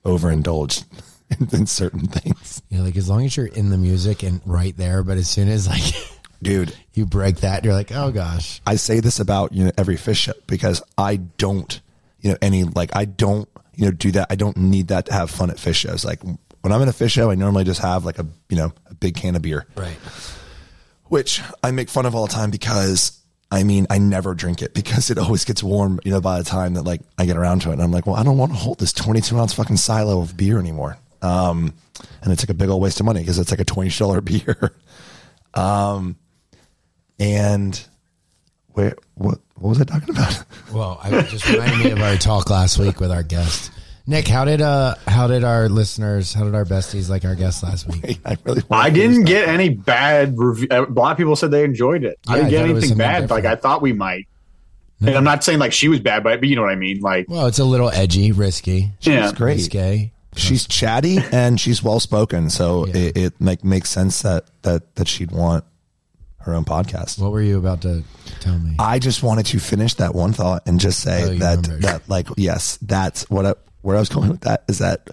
[0.06, 0.86] overindulged
[1.40, 4.42] in, in certain things, You know, like as long as you're in the music and
[4.46, 5.94] right there, but as soon as like
[6.42, 6.76] dude.
[6.94, 8.62] you break that, you're like, oh gosh.
[8.66, 11.80] I say this about you know every Phish show because I don't
[12.22, 13.48] you know any like I don't
[13.80, 14.28] you know do that.
[14.30, 16.04] I don't need that to have fun at Phish shows.
[16.06, 18.74] Like when I'm in a Phish show, I normally just have like a you know
[18.88, 19.98] a big can of beer, Right.
[21.08, 23.20] which I make fun of all the time because
[23.52, 26.00] I mean I never drink it because it always gets warm.
[26.04, 28.06] You know by the time that like I get around to it, and I'm like,
[28.06, 30.98] well, I don't want to hold this 22 ounce fucking silo of beer anymore.
[31.22, 31.74] Um,
[32.22, 34.22] and it's like a big old waste of money because it's like a twenty dollar
[34.30, 34.74] beer.
[35.54, 36.16] um,
[37.20, 37.82] and
[38.74, 40.44] where what what was I talking about?
[40.74, 43.72] Well, I just reminded me of our talk last week with our guest.
[44.06, 47.64] Nick, how did uh how did our listeners, how did our besties like our guest
[47.64, 48.20] last week?
[48.26, 49.28] I really I didn't that.
[49.28, 50.68] get any bad review.
[50.72, 52.20] A lot of people said they enjoyed it.
[52.28, 53.30] Yeah, I I didn't get thought it was anything something bad.
[53.32, 54.28] Like I thought we might.
[55.02, 57.00] And I'm not saying like she was bad, but, but you know what I mean.
[57.00, 59.56] Like Well, it's a little edgy, risky, yeah, It's great.
[59.58, 60.12] risque.
[60.36, 62.94] She's chatty and she's well spoken, so Yeah.
[62.96, 65.64] it, it make makes sense that that that she'd want
[66.42, 67.20] her own podcast.
[67.20, 68.04] What were you about to
[68.40, 68.76] tell me?
[68.80, 71.82] I just wanted to finish that one thought and just say Oh, that remembered.
[71.84, 75.10] that like yes, that's what I, where I was going with that is that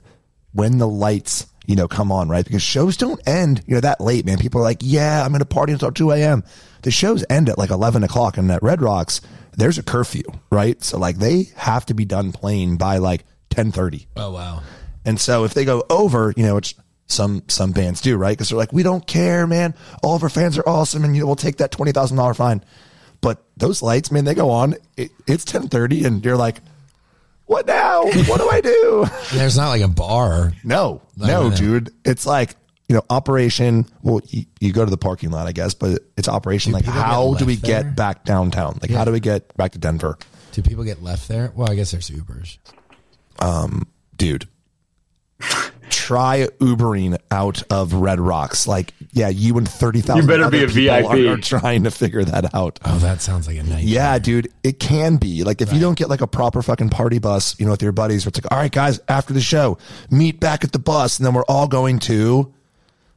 [0.53, 4.01] when the lights you know come on right because shows don't end you know that
[4.01, 6.45] late man people are like yeah I'm going to party until two a.m.
[6.83, 9.21] The shows end at like eleven o'clock and at Red Rocks
[9.57, 13.73] there's a curfew right so like they have to be done playing by like ten
[13.73, 14.07] thirty.
[14.17, 14.63] oh wow.
[15.05, 16.75] And so if they go over, you know, which
[17.07, 18.37] some some bands do, right?
[18.37, 19.75] Because they're like, we don't care, man.
[20.03, 22.35] All of our fans are awesome, and you know, we'll take that twenty thousand dollar
[22.35, 22.65] fine.
[23.21, 24.75] But those lights, man, they go on.
[24.97, 26.59] It, it's ten thirty, and you're like,
[27.47, 28.05] what now?
[28.05, 29.07] What do I do?
[29.33, 30.53] There's not like a bar.
[30.65, 31.57] no, I no, know.
[31.57, 31.91] dude.
[32.05, 32.57] It's like
[32.89, 33.87] you know, operation.
[34.03, 36.73] Well, you, you go to the parking lot, I guess, but it's operation.
[36.73, 37.83] Do like, how do we there?
[37.83, 38.79] get back downtown?
[38.81, 40.19] Like, how do we get back to Denver,
[40.53, 41.53] Do people get left there?
[41.55, 42.59] Well, I guess there's Ubers.
[43.39, 44.49] Um, dude?
[45.91, 48.67] try Ubering out of Red Rocks.
[48.67, 50.23] Like, yeah, you and thirty thousand.
[50.23, 51.29] You better be a people VIP.
[51.29, 52.79] Are, are trying to figure that out.
[52.85, 53.81] Oh, that sounds like a nightmare.
[53.81, 55.45] Yeah, dude, it can be.
[55.45, 57.93] Like if you don't get like a proper fucking party bus, you know, with your
[57.93, 59.79] buddies, where it's like, all right, guys, after the show,
[60.11, 62.53] meet back at the bus, and then we're all going to,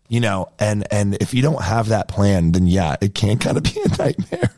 [0.08, 3.58] you know, and and if you don't have that plan, then yeah, it can kind
[3.58, 4.52] of be a nightmare.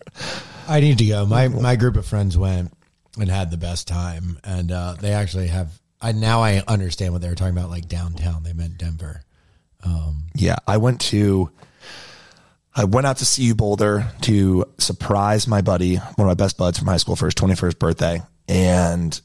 [0.68, 1.26] I need to go.
[1.26, 2.72] My my group of friends went
[3.20, 5.81] and had the best time, and uh, they actually have.
[6.02, 8.44] I now I understand what they were talking about, like downtown.
[8.44, 9.22] They meant Denver.
[10.36, 11.52] Yeah, I went to.
[12.74, 16.58] I went out to see you Boulder to surprise my buddy, one of my best
[16.58, 18.22] buds from high school for his 21st birthday.
[18.48, 19.20] And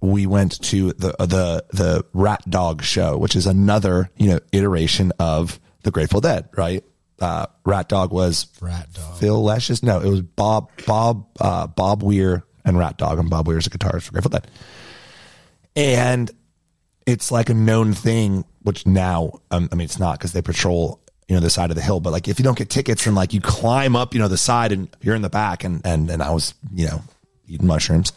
[0.00, 5.12] we went to the, the, the Rat Dog show, which is another, you know, iteration
[5.18, 6.84] of the Grateful Dead, right?
[7.20, 9.16] Uh, Rat Dog was Rat Dog.
[9.18, 9.82] Phil Lesh's.
[9.82, 13.18] No, it was Bob, Bob, uh, Bob Weir and Rat Dog.
[13.18, 14.46] And Bob Weir's a guitarist for Grateful Dead.
[15.74, 16.30] And
[17.06, 21.00] it's like a known thing, which now, um, I mean, it's not because they patrol,
[21.28, 22.00] you know, the side of the hill.
[22.00, 24.38] But like, if you don't get tickets and like you climb up, you know, the
[24.38, 27.02] side and you're in the back, and and and I was, you know,
[27.46, 28.12] eating mushrooms,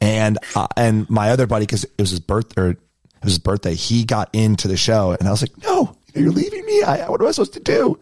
[0.00, 2.78] and uh, and my other buddy, because it was his birth or it
[3.22, 6.64] was his birthday, he got into the show, and I was like, no, you're leaving
[6.64, 6.82] me.
[6.82, 7.98] I, what am I supposed to do?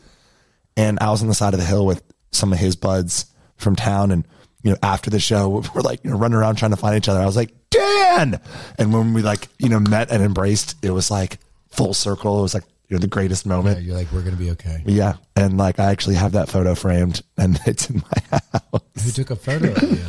[0.77, 3.77] And I was on the side of the hill with some of his buds from
[3.77, 4.27] town, and
[4.63, 7.09] you know, after the show, we're like, you know, running around trying to find each
[7.09, 7.21] other.
[7.21, 8.41] I was like, Dan.
[8.79, 11.39] And when we like, you know, met and embraced, it was like
[11.71, 12.39] full circle.
[12.39, 13.83] It was like, you know, the greatest Yeah, moment.
[13.83, 14.83] you're like, we're gonna be okay.
[14.87, 15.15] Yeah.
[15.35, 18.83] And like, I actually have that photo framed and it's in my house.
[19.05, 20.05] Who took a photo of you?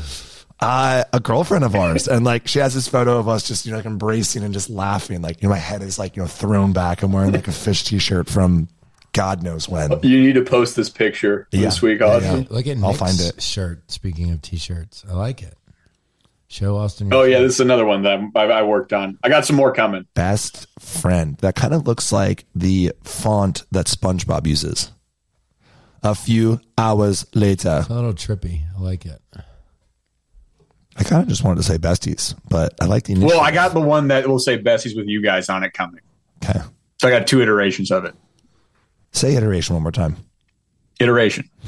[0.60, 2.08] Uh, a girlfriend of ours.
[2.08, 4.70] And like, she has this photo of us just, you know, like embracing and just
[4.70, 5.22] laughing.
[5.22, 7.04] Like, you know, my head is like, you know, thrown back.
[7.04, 8.70] I'm wearing like a Phish t-shirt from
[9.12, 9.92] God knows when.
[10.04, 11.62] You need to post this picture Yeah.
[11.62, 12.42] this week, Yeah, Austen.
[12.44, 12.48] yeah.
[12.50, 13.42] Look at I'll Nick's find it.
[13.42, 13.92] shirt.
[13.92, 15.56] Speaking of t-shirts, I like it.
[16.54, 17.12] Show Austen.
[17.12, 17.44] Oh yeah, shirt.
[17.48, 19.18] this is another one that I, I worked on.
[19.24, 20.06] I got some more coming.
[20.14, 21.36] Best friend.
[21.38, 24.92] That kind of looks like the font that SpongeBob uses.
[26.04, 27.80] A few hours later.
[27.80, 28.62] It's a little trippy.
[28.78, 29.20] I like it.
[30.96, 33.30] I kind of just wanted to say besties, but I like the initial.
[33.30, 36.02] Well, I got the one that will say besties with you guys on it coming.
[36.44, 36.60] Okay.
[37.02, 38.14] So I got two iterations of it.
[39.12, 40.18] Say iteration one more time.
[41.00, 41.50] Iteration.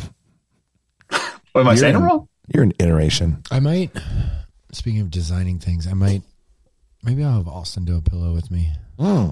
[1.53, 2.27] What am I You're saying it an- wrong?
[2.53, 3.41] You're an iteration.
[3.49, 3.89] I might.
[4.75, 6.21] Speaking of designing things, I might.
[7.03, 8.71] Maybe I'll have Austen do a pillow with me.
[8.99, 9.29] Hmm.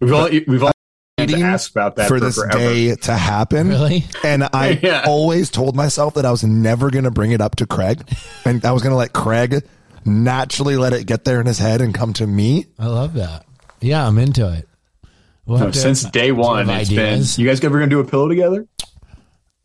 [0.00, 0.72] We've all we've all
[1.18, 2.58] had to ask about that for for, this forever.
[2.58, 3.68] day to happen.
[3.68, 4.04] Really?
[4.24, 5.04] And I Yeah.
[5.06, 8.02] always told myself that I was never going to bring it up to Craig,
[8.44, 9.62] and I was going to let Craig
[10.04, 12.66] naturally let it get there in his head and come to me.
[12.78, 13.44] I love that.
[13.80, 14.66] Yeah, I'm into it.
[15.46, 17.36] We'll No, have to- since day one, it's ideas?
[17.36, 17.44] been.
[17.44, 18.66] You guys ever gonna do a pillow together?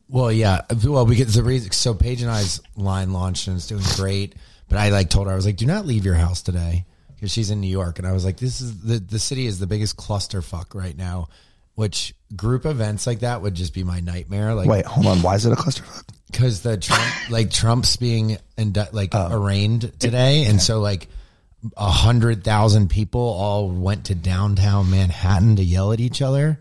[0.08, 0.62] Well, yeah.
[0.84, 4.36] Well, because the reason, so Paige and I's line launched and it's doing great.
[4.68, 7.32] But I like told her, I was like, do not leave your house today because
[7.32, 8.00] she's in New York.
[8.00, 11.30] And I was like, this is the, the city is the biggest clusterfuck right now,
[11.76, 14.54] which group events like that would just be my nightmare.
[14.54, 15.22] Like, Wait, hold on.
[15.22, 16.06] Why is it a clusterfuck?
[16.36, 19.30] because the Trump, like Trump's being indu- like oh.
[19.32, 21.08] arraigned today, and so like
[21.78, 26.60] a hundred thousand people all went to downtown Manhattan to yell at each other,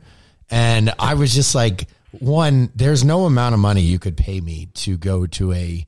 [0.50, 1.88] and I was just like,
[2.20, 5.86] one, there's no amount of money you could pay me to go to a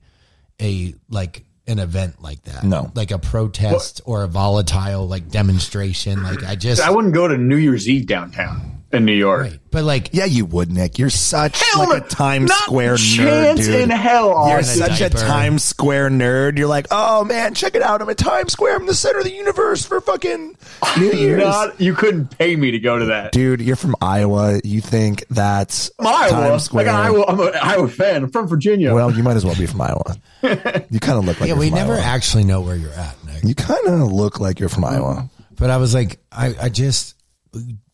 [0.61, 2.91] a like an event like that, No.
[2.95, 6.23] like a protest or a volatile like demonstration.
[6.23, 9.41] Like I just, I wouldn't go to New Year's Eve downtown in New York.
[9.43, 9.59] right.
[9.71, 10.99] but like Yeah, you would, Nick.
[10.99, 13.75] You're such Hell like a Times Square nerd, chance dude.
[13.75, 15.17] in hell, You're such a Diaper.
[15.25, 16.57] Times Square nerd.
[16.57, 18.01] You're like, oh man, check it out.
[18.01, 18.75] I'm at Times Square.
[18.77, 20.57] I'm the center of the universe for fucking
[20.97, 21.43] New Year's.
[21.43, 23.31] Not, you couldn't pay me to go to that.
[23.31, 24.59] Dude, you're from Iowa.
[24.63, 26.29] You think that's I'm Iowa.
[26.49, 26.85] Times Square?
[26.85, 28.23] Like Iowa, I'm an Iowa fan.
[28.23, 28.93] I'm from Virginia.
[28.93, 30.15] Well, you might as well be from Iowa.
[30.89, 32.03] You kind of look like yeah, you're we from never Iowa.
[32.03, 33.43] actually know where you're at, Nick.
[33.43, 35.29] You kind of look like you're from Iowa.
[35.57, 37.15] But I was like, I, I just,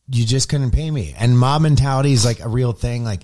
[0.10, 1.14] you just couldn't pay me.
[1.18, 3.04] And mob mentality is like a real thing.
[3.04, 3.22] Like,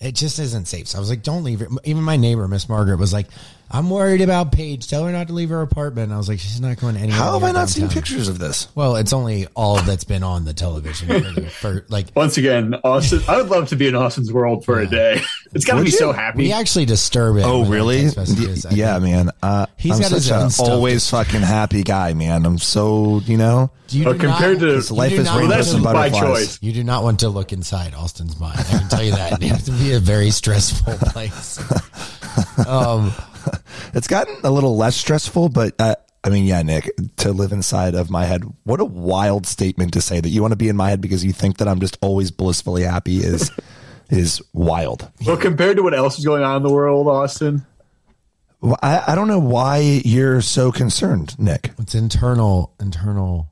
[0.00, 0.88] it just isn't safe.
[0.88, 1.68] So I was like, don't leave it.
[1.84, 3.28] Even my neighbor, Miss Margaret, was like,
[3.74, 4.86] I'm worried about Paige.
[4.86, 6.04] Tell her not to leave her apartment.
[6.04, 7.16] And I was like, she's not going anywhere.
[7.16, 8.68] How have I not seen pictures of this?
[8.74, 13.20] Well, it's only all that's been on the television for, like, Once again, Austen.
[13.26, 15.20] I would love to be in Austen's world for a day.
[15.54, 15.96] It's got to be you?
[15.98, 16.38] so happy.
[16.38, 17.42] we actually disturb it.
[17.44, 18.08] Oh, really?
[18.08, 18.38] text.
[18.66, 19.02] I yeah, think.
[19.04, 19.30] man.
[19.42, 22.46] Uh, He's I'm got his such own a always fucking happy guy, man.
[22.46, 25.40] I'm so, you know, You But do compared not- to- his life is not well,
[25.40, 26.22] rainbows that's to- and by butterflies.
[26.46, 26.58] choice.
[26.62, 28.60] You do not want to look inside Austen's mind.
[28.60, 29.42] I can tell you that.
[29.42, 31.58] It has to be a very stressful place.
[32.66, 33.12] Um,
[33.94, 37.94] It's gotten a little less stressful, but uh, I mean, yeah, Nick, to live inside
[37.94, 40.76] of my head, what a wild statement to say that you want to be in
[40.76, 43.50] my head because you think that I'm just always blissfully happy is
[44.10, 45.10] is wild.
[45.26, 47.64] Well, compared to what else is going on in the world, Austen,
[48.60, 51.72] Well, I, I don't know why you're so concerned, Nick.
[51.78, 53.48] it's internal, internal.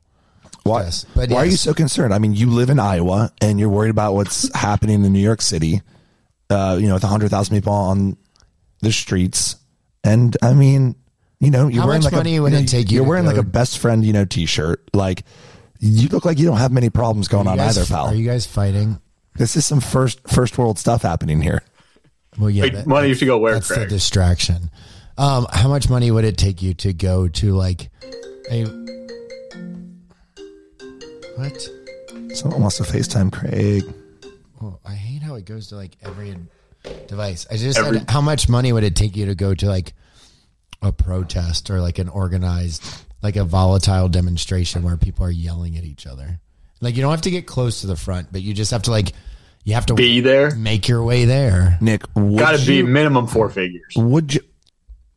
[0.63, 2.13] Why, Yes, but why are you so concerned?
[2.13, 5.41] I mean, you live in Iowa and you're worried about what's happening in New York
[5.41, 5.81] City,
[6.51, 8.15] uh, you know, with 100,000 people on
[8.81, 9.55] the streets.
[10.03, 10.95] And I mean,
[11.39, 13.05] you know, you're How wearing much like money a, would you it take you You're
[13.05, 14.89] to wearing like a best friend, you know, t-shirt.
[14.93, 15.23] Like
[15.79, 18.07] you look like you don't have many problems going on guys- either, pal.
[18.07, 18.99] Are you guys fighting?
[19.37, 21.63] this is some first, first world stuff happening here.
[22.37, 24.71] Well, yeah, Wait, money to go where, That's the distraction.
[25.17, 27.89] Um, how much money would it take you to go to like
[28.49, 28.65] a
[31.35, 31.69] what?
[32.35, 33.83] Someone wants to FaceTime Craig.
[34.61, 36.35] Oh, I hate how it goes to like every
[37.07, 37.45] device.
[37.49, 39.93] I just Every- said, how much money would it take you to go to like
[40.81, 42.83] a protest or like an organized,
[43.21, 46.39] like a volatile demonstration where people are yelling at each other?
[46.81, 48.91] Like you don't have to get close to the front, but you just have to
[48.91, 49.13] like
[49.63, 50.55] you have to Be there.
[50.55, 51.77] make your way there.
[51.81, 53.93] Nick, would Got to be minimum four figures.
[53.95, 54.41] would you,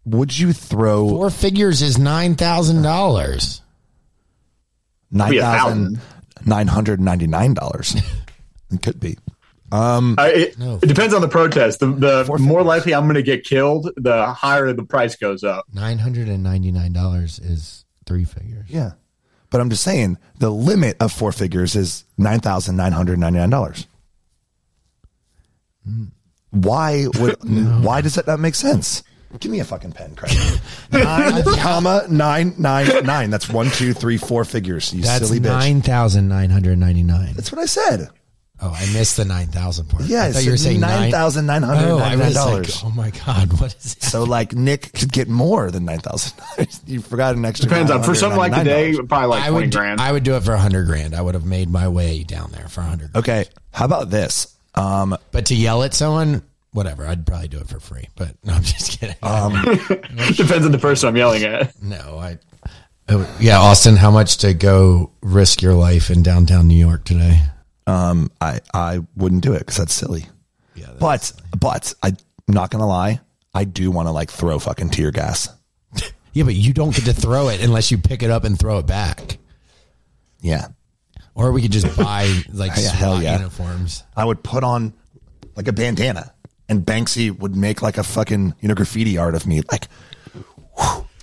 [0.04, 3.62] would you throw Four figures is nine thousand dollars.
[5.10, 5.98] nine Be a thousand
[6.44, 7.96] nine hundred ninety nine dollars?
[8.70, 9.16] It could be.
[9.74, 10.76] Um, I, it, No.
[10.82, 11.80] it depends on the protest.
[11.80, 15.64] The, the more likely I'm going to get killed, the higher the price goes up.
[15.72, 18.66] Nine hundred and ninety nine dollars is three figures.
[18.68, 18.92] Yeah.
[19.50, 23.38] But I'm just saying the limit of four figures is nine thousand nine hundred ninety
[23.38, 23.86] nine dollars.
[25.84, 26.04] Hmm.
[26.50, 27.36] Why would
[27.84, 29.02] why does that not make sense?
[29.40, 30.36] Give me a fucking pen, Craig.
[30.92, 33.30] nine comma nine nine nine.
[33.30, 34.94] That's one, two, three, four figures.
[34.94, 35.44] You That's silly bitch.
[35.46, 37.34] nine thousand nine hundred ninety nine.
[37.34, 38.08] That's what I said.
[38.66, 40.04] Oh, I missed the nine thousand part.
[40.04, 42.26] Yeah, I I thought you were saying nine thousand nine hundred Oh, I ninety nine
[42.28, 42.82] was like, dollars.
[42.82, 44.02] oh my god, what is it?
[44.04, 46.80] So like Nick could get more than nine thousand dollars.
[46.86, 47.68] You forgot an extra.
[47.68, 50.00] Depends on for something like today, probably like I twenty would, do, grand.
[50.00, 51.14] I would do it for a hundred grand.
[51.14, 53.14] I would have made my way down there for a hundred.
[53.14, 54.56] Okay, how about this?
[54.74, 58.08] Um, But to yell at someone, whatever, I'd probably do it for free.
[58.16, 59.16] But no, I'm just kidding.
[59.22, 61.80] Depends on the person I'm yelling at.
[61.82, 62.38] no, I.
[63.10, 67.40] oh, Yeah, Austen, how much to go risk your life in downtown New York today?
[67.86, 70.26] Um, I I wouldn't do it because that's silly.
[70.74, 72.16] Yeah, But but I'm
[72.48, 73.20] not gonna lie,
[73.54, 75.48] I do want to like throw fucking tear gas.
[76.32, 78.78] yeah, but you don't get to throw it unless you pick it up and throw
[78.78, 79.38] it back.
[80.40, 80.66] Yeah,
[81.34, 83.36] Or we could just buy like Yeah, hell yeah.
[83.38, 84.02] uniforms.
[84.16, 84.92] I would put on
[85.56, 86.34] like a bandana,
[86.68, 89.62] and Banksy would make like a fucking you know graffiti art of me.
[89.70, 89.88] Like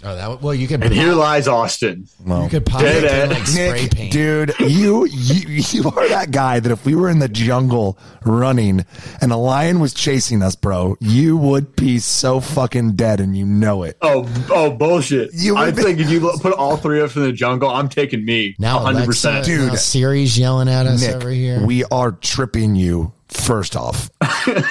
[0.03, 2.07] Oh, that would- well, you could And here lies Austen.
[2.25, 3.31] you could pop it in end.
[3.31, 4.11] like spray Nick, paint.
[4.11, 8.85] dude, you, you you are that guy that if we were in the jungle running
[9.21, 13.45] and a lion was chasing us, bro, you would be so fucking dead, and you
[13.45, 13.97] know it.
[14.01, 15.31] Oh, oh, bullshit!
[15.33, 17.69] You I would be- think if you put all three of us in the jungle,
[17.69, 18.55] I'm taking me.
[18.59, 19.67] Now, 100, percent Dude.
[19.67, 21.63] now Siri's yelling at us Nick, over here.
[21.65, 24.09] we are tripping you first off,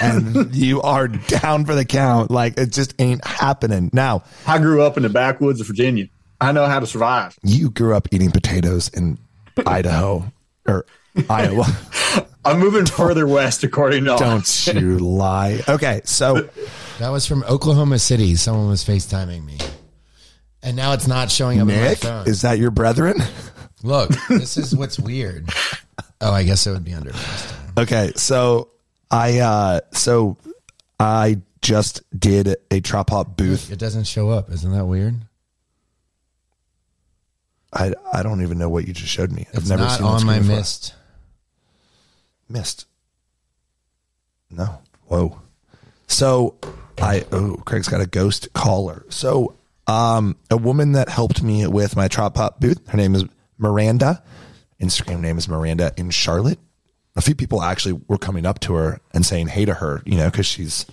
[0.01, 2.31] and you are down for the count.
[2.31, 3.89] Like it just ain't happening.
[3.93, 6.07] Now I grew up in the backwoods of Virginia.
[6.39, 7.37] I know how to survive.
[7.43, 9.19] you grew up eating potatoes in
[9.65, 10.31] Idaho
[10.67, 10.85] or
[11.29, 11.65] Iowa.
[12.45, 14.77] I'm moving further west, according to Don't Austen.
[14.77, 15.61] you lie.
[15.69, 16.49] Okay, so
[16.97, 18.35] that was from Oklahoma City.
[18.35, 19.59] Someone was FaceTiming me.
[20.63, 22.27] And now it's not showing up on my Nick, phone.
[22.27, 23.17] is that your brethren?
[23.83, 25.49] Look, this is what's weird.
[26.23, 27.50] Oh, I guess it would be under FaceTime.
[27.77, 28.69] Okay, so
[29.09, 30.37] I uh so
[30.99, 33.71] I just did a trap hop booth.
[33.71, 34.49] It doesn't show up.
[34.51, 35.15] Isn't that weird?
[37.73, 39.47] I I don't even know what you just showed me.
[39.53, 40.55] I've It's never not seen that on my before.
[40.57, 40.93] mist.
[42.49, 42.85] Missed.
[44.49, 44.81] No.
[45.07, 45.39] Whoa.
[46.07, 46.55] So
[47.01, 49.05] I oh Craig's got a ghost caller.
[49.09, 49.55] So
[49.87, 53.23] um a woman that helped me with my trap hop booth, her name is
[53.57, 54.21] Miranda.
[54.81, 56.59] Instagram name is Miranda in Charlotte.
[57.15, 60.15] A few people actually were coming up to her and saying hey to her, you
[60.15, 60.85] know, because she's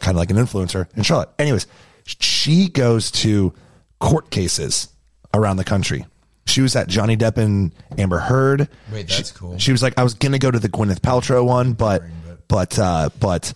[0.00, 1.30] kind of like an influencer in Charlotte.
[1.38, 1.66] Anyways,
[2.04, 3.54] she goes to
[4.00, 4.88] court cases
[5.32, 6.04] around the country.
[6.44, 8.68] She was at Johnny Depp and Amber Heard.
[8.92, 9.56] Wait, She- that's cool.
[9.58, 12.02] She was like, I was gonna go to the Gwyneth Paltrow one, but
[12.48, 13.54] but uh but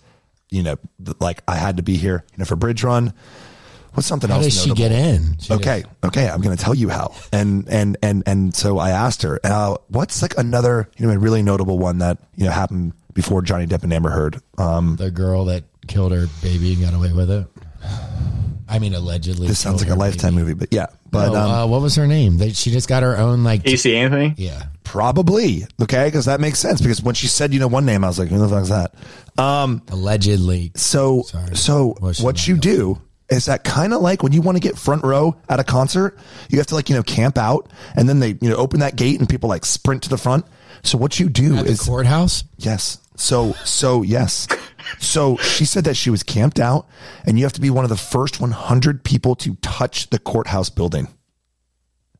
[0.49, 0.77] you know,
[1.19, 3.13] like I had to be here, you know, for Bridge Run.
[3.97, 4.45] What's something How else?
[4.45, 5.39] does she get in?
[5.39, 7.15] She okay, okay, I'm going to tell you how.
[7.33, 11.17] And and and and so I asked her, uh, what's like another you know a
[11.17, 14.39] really notable one that you know happened before Johnny Depp and Amber Heard?
[14.59, 17.47] Um, The girl that killed her baby and got away with it.
[18.69, 19.47] I mean, allegedly.
[19.47, 20.43] this sounds like a lifetime baby.
[20.43, 22.37] movie, but yeah, but No, um, uh, what was her name?
[22.37, 23.63] They, she just got her own like.
[23.63, 24.35] Casey Anthony.
[24.37, 24.63] yeah.
[24.83, 28.07] probably okay because that makes sense because when she said you know one name, I
[28.07, 28.93] was like, who the fuck's that?
[29.41, 30.71] Um, Allegedly.
[30.75, 31.55] So, Sorry.
[31.55, 32.77] so Well, she's what you guilty.
[32.77, 35.63] do is that kind of like when you want to get front row at a
[35.63, 36.17] concert,
[36.49, 38.95] you have to like, you know, camp out and then they, you know, open that
[38.95, 40.45] gate and people like sprint to the front.
[40.83, 42.43] So what you do At the is, courthouse?
[42.57, 42.99] yes.
[43.15, 44.47] So, so yes.
[44.99, 46.87] So she said that she was camped out
[47.25, 50.69] and you have to be one of the first 100 people to touch the courthouse
[50.69, 51.07] building.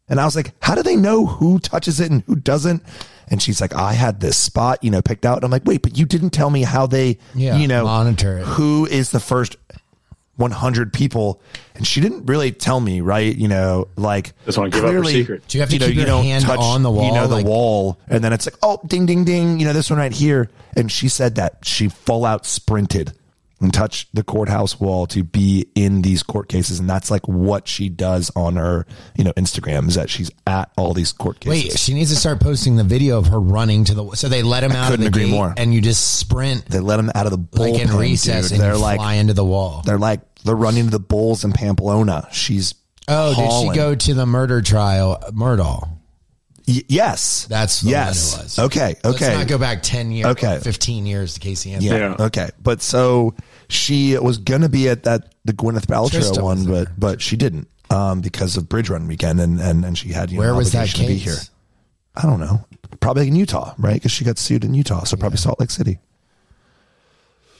[0.09, 2.81] And I was like, how do they know who touches it and who doesn't?
[3.29, 5.35] And she's like, I had this spot, you know, picked out.
[5.37, 8.37] And I'm like, wait, but you didn't tell me how they, Yeah, you know, monitor
[8.37, 8.45] it.
[8.45, 9.57] who is the first
[10.37, 11.41] 100 people.
[11.75, 13.35] And she didn't really tell me, right?
[13.35, 15.47] You know, like Just wanna give up her secret.
[15.47, 17.37] Do you have to keep you your don't hand on the wall You wall, know,
[17.37, 17.99] the wall.
[18.07, 19.59] And then it's like, oh, ding, ding, ding.
[19.59, 20.49] You know, this one right here.
[20.75, 23.13] And she said that she full out sprinted
[23.59, 26.79] and touched the courthouse wall to be in these court cases.
[26.79, 28.85] And that's like what she does on her,
[29.17, 31.71] you know, Instagram is that she's at all these court cases.
[31.71, 34.11] Wait, she needs to start posting the video of her running to the.
[34.15, 35.55] So they let him out of couldn't the agree gate, more.
[35.57, 38.51] and you just sprint they let him out of the bullpen, like in recess, dude.
[38.53, 39.81] and They're you like, fly into the wall.
[39.83, 42.27] they're like, they're running of the bulls in Pamplona.
[42.31, 42.75] She's,
[43.07, 45.87] Oh, did she go to the murder trial, Murdaugh?
[46.67, 47.45] Y- yes.
[47.49, 48.33] That's the yes.
[48.33, 48.59] one it was.
[48.59, 48.95] Okay.
[49.05, 49.25] Okay.
[49.25, 50.59] Let's not go back ten years, Okay.
[50.61, 51.89] fifteen years to Casey Anthony.
[51.91, 52.15] Yeah.
[52.19, 52.25] Yeah.
[52.25, 52.49] Okay.
[52.61, 53.33] But so
[53.69, 56.85] she was gonna be at that the Gwyneth Paltrow Trista one, was there.
[56.85, 60.29] but but she didn't um, because of Bridge Run weekend, and and and she had
[60.29, 61.23] you Where know, was that obligation to be case?
[61.23, 61.53] here.
[62.17, 62.65] I don't know.
[62.99, 63.93] Probably in Utah, right?
[63.93, 65.99] Because she got sued in Utah, so probably Salt Lake City.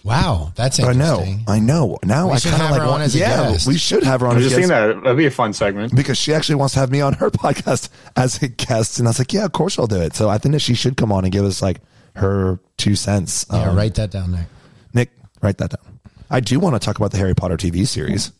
[0.03, 1.25] Wow, that's I know.
[1.47, 1.97] I know.
[2.03, 3.67] Now We I should kind of have like her on want, as a yeah, guest.
[3.67, 5.25] we should have her on I was as just a thinking guest that that'd be
[5.25, 5.93] a fun segment.
[5.95, 9.09] because she actually wants to have me on her podcast as a guest, and I
[9.09, 10.15] was like, yeah, of course I'll do it.
[10.15, 11.81] So I think that she should come on and give us like
[12.15, 13.45] her two cents.
[13.51, 14.47] Yeah, Um, write that down there.
[14.93, 15.99] Nick, write that down.
[16.29, 18.31] I do want to talk about the Harry Potter TV series.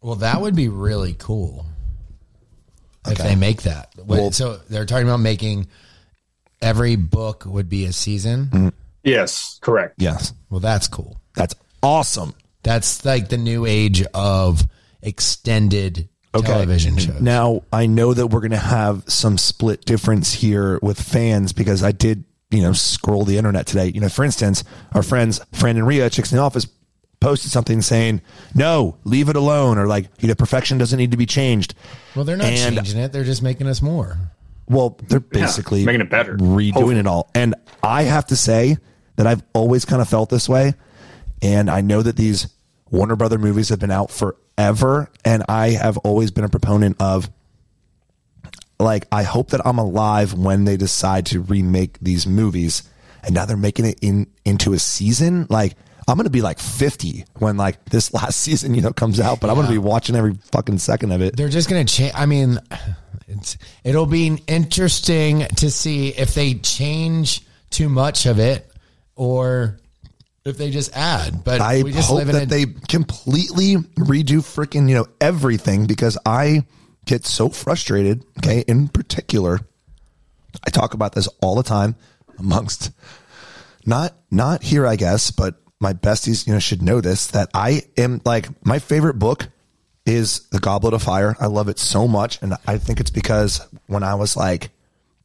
[0.00, 1.66] Well, that would be really cool
[3.06, 3.92] if they make that.
[3.96, 5.66] Wait, Well- so they're talking about making
[6.62, 8.72] every book would be a season.
[9.04, 9.94] Yes, correct.
[9.98, 11.20] Yes, Well, that's cool.
[11.34, 12.34] that's awesome.
[12.62, 14.66] That's like the new age of
[15.00, 17.20] extended television shows.
[17.20, 21.82] Now I know that we're going to have some split difference here with fans because
[21.82, 23.86] I did, you know, scroll the internet today.
[23.94, 26.66] You know, for instance, our friends Fran and Ria, chicks in the office,
[27.20, 28.20] posted something saying,
[28.54, 31.74] "No, leave it alone," or like, you know, perfection doesn't need to be changed.
[32.14, 34.18] well, they're not And- changing it; they're just making us more.
[34.68, 36.36] Well, they're basically making it better.
[36.36, 36.98] redoing Hopefully.
[36.98, 37.30] it all.
[37.34, 38.76] And I have to say
[39.16, 40.74] that I've always kind of felt this way.
[41.42, 42.48] And I know that these
[42.90, 45.10] Warner Brother movies have been out forever.
[45.24, 47.30] And I have always been a proponent of
[48.78, 52.82] like, I hope that I'm alive when they decide to remake these movies.
[53.22, 55.46] And now they're making it in into a season.
[55.48, 55.74] Like,
[56.08, 59.40] I'm going to be like 50 when like this last season, you know, comes out,
[59.40, 61.36] but I'm going to be watching every fucking second of it.
[61.36, 62.12] They're just going to change.
[62.14, 62.58] I mean,
[63.26, 68.70] it's it'll be interesting to see if they change too much of it
[69.14, 69.78] or
[70.44, 71.44] if they just add.
[71.44, 76.16] But I we just hope that a, they completely redo freaking you know everything because
[76.24, 76.64] I
[77.04, 78.24] get so frustrated.
[78.38, 79.60] Okay, in particular,
[80.66, 81.96] I talk about this all the time
[82.38, 82.92] amongst
[83.84, 87.82] not not here, I guess, but my besties, you know, should know this that I
[87.96, 89.46] am like my favorite book
[90.06, 91.36] is The Goblet of Fire.
[91.40, 94.70] I love it so much, and I think it's because when I was like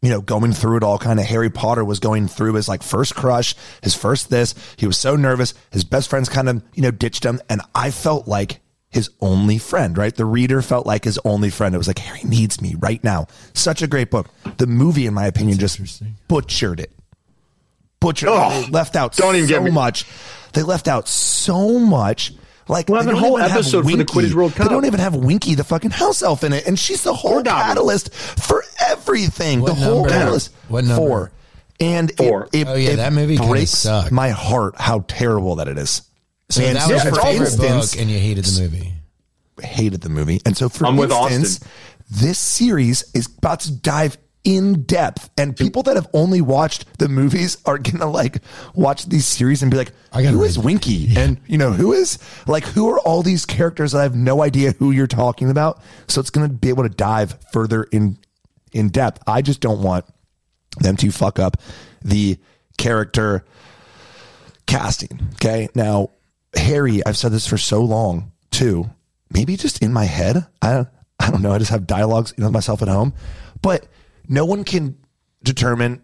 [0.02, 2.84] you know, going through it all kind of Harry Potter was going through his like
[2.84, 4.54] first crush, his first this.
[4.76, 5.54] He was so nervous.
[5.72, 7.40] His best friends kind of, you know, ditched him.
[7.50, 10.14] And I felt like his only friend, right?
[10.14, 11.74] The reader felt like his only friend.
[11.74, 13.28] It was like, Harry needs me right now.
[13.54, 14.28] Such a great book.
[14.58, 15.80] The movie, in my opinion, just
[16.28, 16.92] butchered it.
[18.02, 18.72] Butchered Oh, it.
[18.74, 20.06] Left out don't even so get me- much.
[20.54, 22.34] They left out so much.
[22.70, 24.68] Like We'll have a whole episode for the Quidditch World Cup.
[24.70, 27.44] They don't even have Winky, the fucking house elf, in it, and she's the whole
[27.44, 29.60] catalyst for everything.
[29.62, 30.54] What the whole catalyst.
[30.70, 30.96] What number?
[30.96, 31.32] Four.
[31.82, 32.48] And it- Four.
[32.54, 34.12] It, Oh, yeah, it that movie breaks sucked.
[34.14, 36.04] my heart how terrible that it is.
[36.50, 38.94] so And that so was your for favorite instance- book, and you hated the movie.
[39.62, 40.42] hated the movie.
[40.46, 41.68] And so for I'm with instance, Austen.
[42.12, 47.08] this series is about to dive in depth and people that have only watched the
[47.08, 48.40] movies are gonna like
[48.76, 52.20] watch these series and be like I who is winky and you know who is
[52.46, 55.82] like who are all these characters that i have no idea who you're talking about
[56.10, 58.18] so it's gonna be able to dive further in
[58.74, 60.04] in depth i just don't want
[60.80, 61.56] them to fuck up
[62.02, 62.38] the
[62.78, 63.46] character
[64.66, 65.20] casting.
[65.36, 65.70] Okay.
[65.76, 66.12] Now,
[66.56, 68.90] Harry, I've said this for so long too.
[69.32, 70.46] Maybe just in my head.
[70.62, 70.86] I
[71.20, 71.54] I don't know.
[71.54, 73.14] I just have dialogues with myself at home,
[73.62, 73.88] but
[74.28, 74.98] no one can
[75.44, 76.02] determine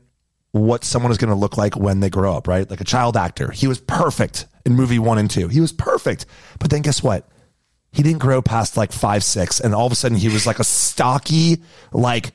[0.51, 2.69] what someone is going to look like when they grow up, right?
[2.69, 3.51] Like a child actor.
[3.51, 5.47] He was perfect in movie one and two.
[5.47, 6.25] He was perfect.
[6.59, 7.27] But then guess what?
[7.91, 9.59] He didn't grow past like five, six.
[9.59, 11.61] And all of a sudden he was like a stocky,
[11.91, 12.31] like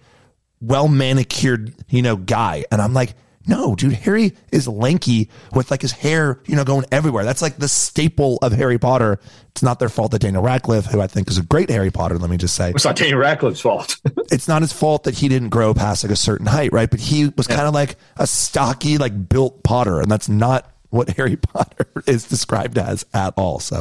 [0.61, 2.65] well manicured, you know, guy.
[2.71, 3.15] And I'm like,
[3.47, 7.25] no, dude, Harry is lanky with like his hair, you know, going everywhere.
[7.25, 9.19] That's like the staple of Harry Potter.
[9.51, 12.19] It's not their fault that Daniel Radcliffe, who I think is a great Harry Potter,
[12.19, 13.97] let me just say, It's not Daniel Radcliffe's fault.
[14.31, 16.91] it's not his fault that he didn't grow past like a certain height, right?
[16.91, 21.11] But he was kind of like a stocky, like built Potter, and that's not what
[21.17, 23.59] Harry Potter is described as at all.
[23.61, 23.81] So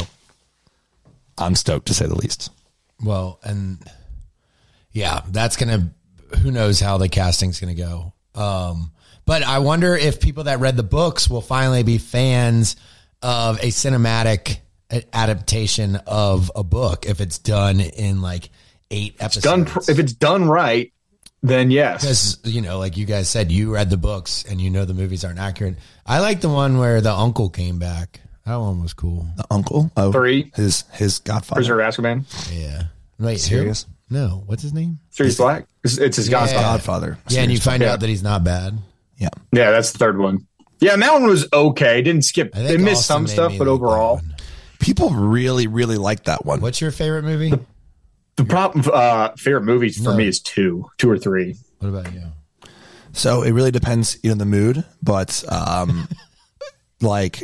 [1.37, 2.51] I'm stoked to say the least.
[3.03, 3.79] Well, and
[4.91, 5.93] yeah, that's gonna
[6.41, 8.13] who knows how the casting's going to go.
[8.35, 8.91] Um,
[9.25, 12.75] but I wonder if people that read the books will finally be fans
[13.21, 14.59] of a cinematic
[15.13, 18.49] adaptation of a book if it's done in like
[18.91, 19.43] eight episodes.
[19.43, 20.91] Done pr- if it's done right,
[21.41, 22.01] then yes.
[22.01, 24.93] because you know, like you guys said, you read the books and you know the
[24.93, 25.75] movies aren't accurate.
[26.05, 28.19] I like the one where the uncle came back.
[28.45, 29.25] That one was cool.
[29.37, 29.89] The uncle.
[29.95, 30.51] Oh, Three.
[30.55, 31.59] His his godfather.
[31.59, 32.51] Prisoner of Azkaban.
[32.53, 32.83] Yeah.
[33.17, 33.37] Wait, who?
[33.37, 33.85] Serious?
[34.09, 34.43] No.
[34.45, 34.99] What's his name?
[35.11, 35.65] Sirius Black.
[35.83, 36.39] It's, it's his Yeah.
[36.41, 36.61] godfather.
[36.61, 37.17] Godfather.
[37.29, 37.93] Yeah, and you find Yeah.
[37.93, 38.77] out that he's not bad.
[39.23, 39.29] Yeah.
[39.51, 40.45] Yeah, that's the third one.
[40.79, 42.01] Yeah, and that one was okay.
[42.01, 42.55] Didn't skip.
[42.55, 44.21] I They missed Austen some stuff, but like overall.
[44.79, 46.59] People really, really like that one.
[46.59, 47.53] What's your favorite movie?
[48.35, 48.83] the problem.
[48.93, 50.17] Uh, favorite movies for No.
[50.17, 51.55] me is two, two or three.
[51.79, 52.23] What about you?
[53.13, 56.07] So it really depends, you know, the mood, but um
[57.01, 57.43] like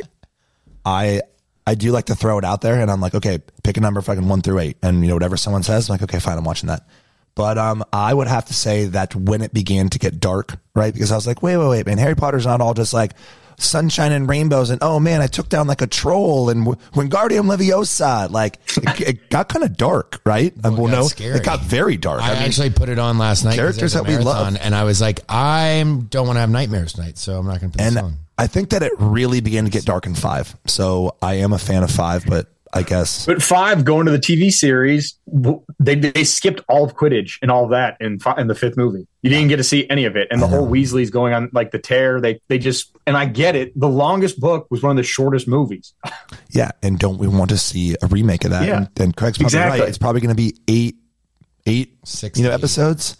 [0.84, 1.22] I
[1.66, 4.00] I do like to throw it out there and I'm like, okay, pick a number
[4.02, 4.76] fucking one through eight.
[4.82, 6.86] And you know, whatever someone says, I'm like, okay, fine, I'm watching that.
[7.40, 10.92] But um I would have to say that when it began to get dark, right?
[10.92, 13.12] Because I was like, wait, wait, wait, man, Harry Potter's not all just like
[13.56, 18.28] sunshine and rainbows and oh man, I took down like a troll and Wingardium Leviosa,
[18.30, 20.52] like it, it got kind of dark, right?
[20.62, 21.38] Well, got no, scary.
[21.38, 22.20] it got very dark.
[22.20, 23.54] I, I, mean, actually put it on last night.
[23.54, 24.58] characters that we love.
[24.60, 27.72] and I was like, I don't want to have nightmares tonight, so I'm not going
[27.72, 28.16] to put and this on.
[28.36, 30.54] I think that it really began to get dark in five.
[30.66, 34.18] So I am a fan of five, but I guess But five, going to the
[34.18, 35.18] TV series,
[35.80, 39.08] they they skipped all of Quidditch and all that in fi- in the fifth movie.
[39.22, 41.72] You didn't get to see any of it, and the whole Weasley's going on like
[41.72, 42.20] the tear.
[42.20, 43.72] They they just and I get it.
[43.78, 45.94] The longest book was one of the shortest movies.
[46.50, 46.70] yeah.
[46.82, 48.66] And don't we want to see a remake of that?
[48.68, 48.76] Yeah.
[48.76, 49.80] And, and Craig's probably Exactly.
[49.80, 49.88] right.
[49.88, 50.96] It's probably going to be eight,
[51.66, 52.54] eight, Six you know, eight.
[52.54, 53.16] episodes.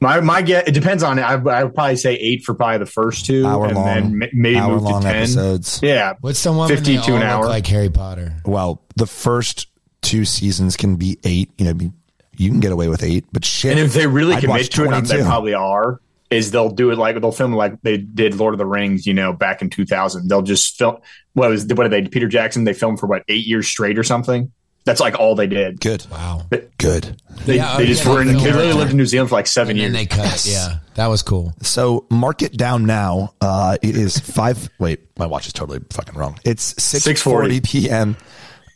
[0.00, 1.22] My my get it depends on it.
[1.22, 4.18] I, I would probably say eight for probably the first two, Hour and long, then
[4.18, 5.16] ma- maybe hour move to long ten.
[5.16, 5.80] episodes.
[5.82, 6.68] Yeah, What's the one?
[6.68, 7.46] when 50 to an look hour.
[7.46, 8.34] like Harry Potter.
[8.44, 9.68] Well, the first
[10.02, 11.50] two seasons can be eight.
[11.56, 11.90] You know,
[12.36, 13.72] you can get away with eight, but shit.
[13.72, 16.00] and if they really I'd commit watch to it, they probably are.
[16.28, 19.14] Is they'll do it like they'll film like they did Lord of the Rings, you
[19.14, 20.28] know, back in 2000.
[20.28, 20.98] They'll just film.
[21.34, 22.08] What was what did they?
[22.10, 22.64] Peter Jackson.
[22.64, 24.50] They filmed for what eight years straight or something.
[24.86, 25.80] That's like all they did.
[25.80, 26.46] good, Wow.
[26.78, 27.20] good.
[27.44, 28.28] They, Yeah, they oh, just yeah, were in.
[28.28, 28.78] the They literally character.
[28.78, 29.92] lived in New Zealand for like seven And years.
[29.92, 30.24] then they cut.
[30.24, 30.46] Yes.
[30.48, 31.52] Yeah, that was cool.
[31.60, 33.34] So mark it down now.
[33.40, 34.70] Uh, it is five.
[34.78, 36.38] Wait, my watch is totally fucking wrong.
[36.44, 37.64] It's six forty 6:40.
[37.64, 38.16] p.m.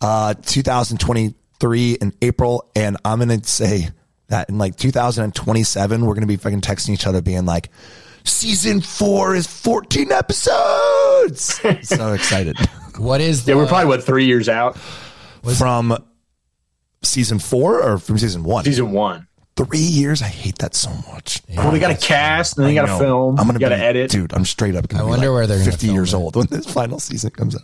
[0.03, 3.89] Uh, 2023 in April, and I'm gonna say
[4.29, 7.71] that in like 2027 we're gonna be fucking texting each other, being like,
[8.25, 12.57] "Season four is 14 episodes." so excited
[12.99, 13.53] What is the?
[13.53, 14.77] yeah, we're probably what three years out.
[15.57, 15.97] From
[17.03, 18.65] season four or from season one.
[18.65, 19.27] Season one.
[19.57, 20.23] Three years.
[20.23, 21.43] I hate that so much.
[21.55, 23.39] Well, they got to cast, and then you got to film.
[23.39, 24.11] I'm gonna got to be- edit.
[24.11, 24.33] dude.
[24.33, 24.89] I'm straight up.
[24.89, 26.17] Gonna I be wonder like where they're gonna 50 years it.
[26.17, 27.63] old when this final season comes out.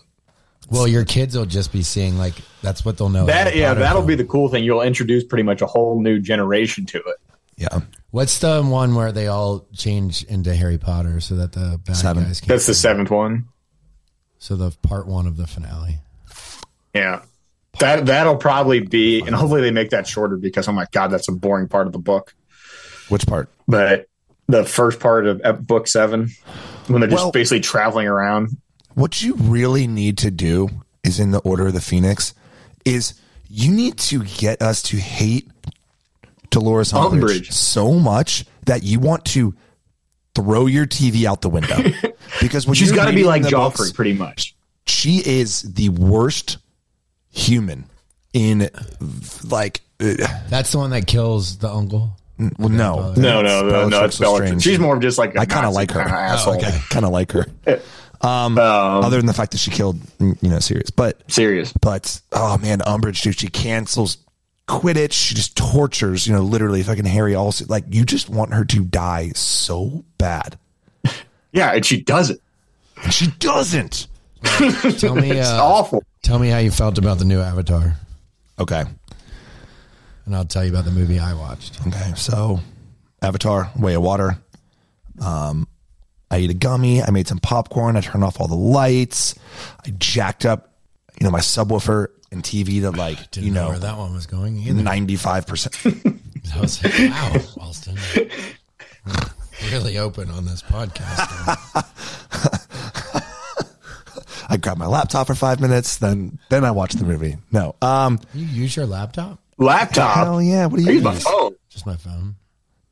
[0.69, 3.25] well, your kids will just be seeing like that's what they'll know.
[3.27, 4.09] That yeah, that'll from.
[4.09, 4.63] be the cool thing.
[4.65, 7.17] You'll introduce pretty much a whole new generation to it.
[7.57, 7.81] Yeah.
[8.11, 12.25] What's the one where they all change into Harry Potter so that the bad Seven.
[12.25, 12.49] guys can?
[12.49, 13.47] That's the seventh one.
[14.39, 15.99] So the part one of the finale.
[16.95, 17.23] Yeah.
[17.81, 21.29] That that'll probably be, and hopefully they make that shorter because oh my god, that's
[21.29, 22.35] a boring part of the book.
[23.09, 23.49] Which part?
[23.69, 24.09] But
[24.47, 26.31] the first part of book seven,
[26.87, 28.57] when they're just Well- basically traveling around,
[28.95, 30.69] What you really need to do
[31.05, 32.33] is in the Order of the Phoenix
[32.85, 33.15] is
[33.49, 35.49] you need to get us to hate
[36.51, 37.53] Dolores Umbridge, Umbridge.
[37.53, 39.55] so much that you want to
[40.35, 41.77] throw your TV out the window.
[42.41, 44.57] Because when she's got to be like Joffrey, books, pretty much.
[44.87, 46.59] she is the worst
[47.37, 47.85] human
[48.33, 48.69] in
[49.45, 50.15] like uh,
[50.49, 52.17] That's the one that kills the uncle.
[52.39, 54.05] well no No, no, no, no.
[54.05, 54.63] It's Bellatrix.
[54.63, 56.03] She's more of just like a I kind of like her.
[56.03, 56.55] kinda asshole.
[56.55, 56.79] Oh, okay.
[56.91, 57.47] kind of like her.
[58.23, 61.73] Um, Other than the fact that she killed, you know, Sirius, but serious.
[61.83, 64.17] But oh man, Umbridge, dude, she cancels
[64.67, 65.13] Quidditch.
[65.13, 67.35] She just tortures, you know, literally fucking Harry.
[67.35, 70.59] Also, like you just want her to die so bad,
[71.53, 72.41] Yeah, and she does it.
[73.11, 74.09] she doesn't.
[74.43, 76.03] Tell me, It's uh, awful.
[76.27, 77.95] Tell me how you felt about the new Avatar,
[78.59, 78.85] Okay,
[80.25, 81.79] and I'll tell you about the movie I watched.
[81.87, 82.13] okay.
[82.17, 82.59] So,
[83.23, 84.37] Avatar, Way of Water.
[85.25, 85.69] Um,
[86.29, 87.01] I ate a gummy.
[87.01, 87.97] I made some popcorn.
[87.97, 89.37] I turned off all the lights.
[89.87, 90.73] I jacked up,
[91.21, 94.13] you know, my subwoofer and TV to like, Didn't you know, know, where that one
[94.13, 94.83] was going either.
[94.83, 95.77] ninety five percent.
[96.57, 97.97] I was like, wow, Austen.
[99.71, 102.53] really open on this podcast.
[104.49, 105.99] I grab my laptop for five minutes.
[105.99, 107.37] Then, then I watch the movie.
[107.53, 109.39] No, um, you use your laptop?
[109.59, 110.17] Laptop.
[110.17, 110.67] hell yeah.
[110.67, 111.57] What do I you use my phone.
[111.69, 112.37] Just my phone.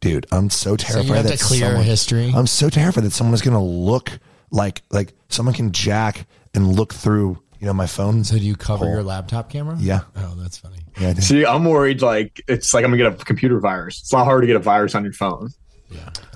[0.00, 2.30] dude i'm so terrified have that to clear someone, history?
[2.36, 4.10] i'm so terrified that someone is going to look
[4.50, 8.56] like like someone can jack and look through you know my phone So do you
[8.56, 9.76] cover your laptop camera?
[9.80, 10.00] Yeah.
[10.16, 10.76] Oh, that's funny.
[11.00, 12.02] yeah, See, I'm worried.
[12.02, 14.00] Like it's like I'm gonna get a computer virus.
[14.00, 15.48] It's not hard to get a virus on your phone.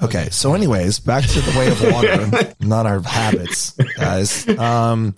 [0.03, 4.47] Okay, so anyways, back to the way of water, not our habits, guys.
[4.59, 5.15] Um,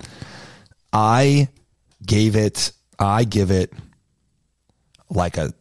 [0.92, 1.48] I
[2.04, 3.72] gave it, I give it
[5.10, 5.52] like a,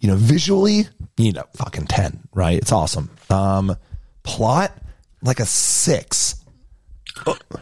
[0.00, 0.86] you know, visually,
[1.16, 2.58] you know, fucking ten, right?
[2.58, 3.08] It's awesome.
[3.30, 3.76] Um,
[4.24, 4.72] plot
[5.22, 6.36] like a six.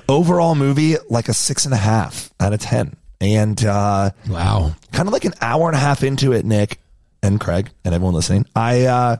[0.08, 4.74] Overall movie like a six and a half out of ten, and uh, Wow.
[4.92, 6.80] kind of like an hour and a half into it, Nick
[7.22, 8.46] and Craig and everyone listening.
[8.56, 9.16] I, uh,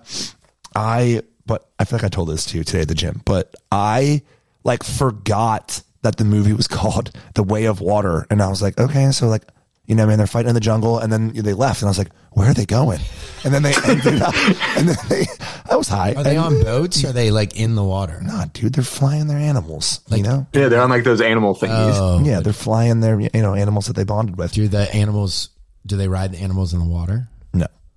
[0.76, 3.54] I, but I feel like I told this to you today at the gym, but
[3.70, 4.22] I
[4.64, 8.26] like forgot that the movie was called The Way of Water.
[8.30, 9.44] And I was like, okay, so like,
[9.86, 11.98] you know, man, they're fighting in the jungle and then they left and I was
[11.98, 13.00] like, where are they going?
[13.44, 14.34] And then they ended up,
[14.76, 15.26] and then they,
[15.68, 16.14] I was high.
[16.14, 17.04] Are they And- on boats?
[17.04, 18.20] Or are they like in the water?
[18.22, 20.46] Nah, dude, they're flying their animals, Like, you know?
[20.54, 21.92] Yeah, they're on like those animal thingies.
[21.94, 24.52] Oh, Yeah, they're flying their, you know, animals that they bonded with.
[24.52, 25.50] do the animals?
[25.84, 27.28] Do they ride the animals in the water?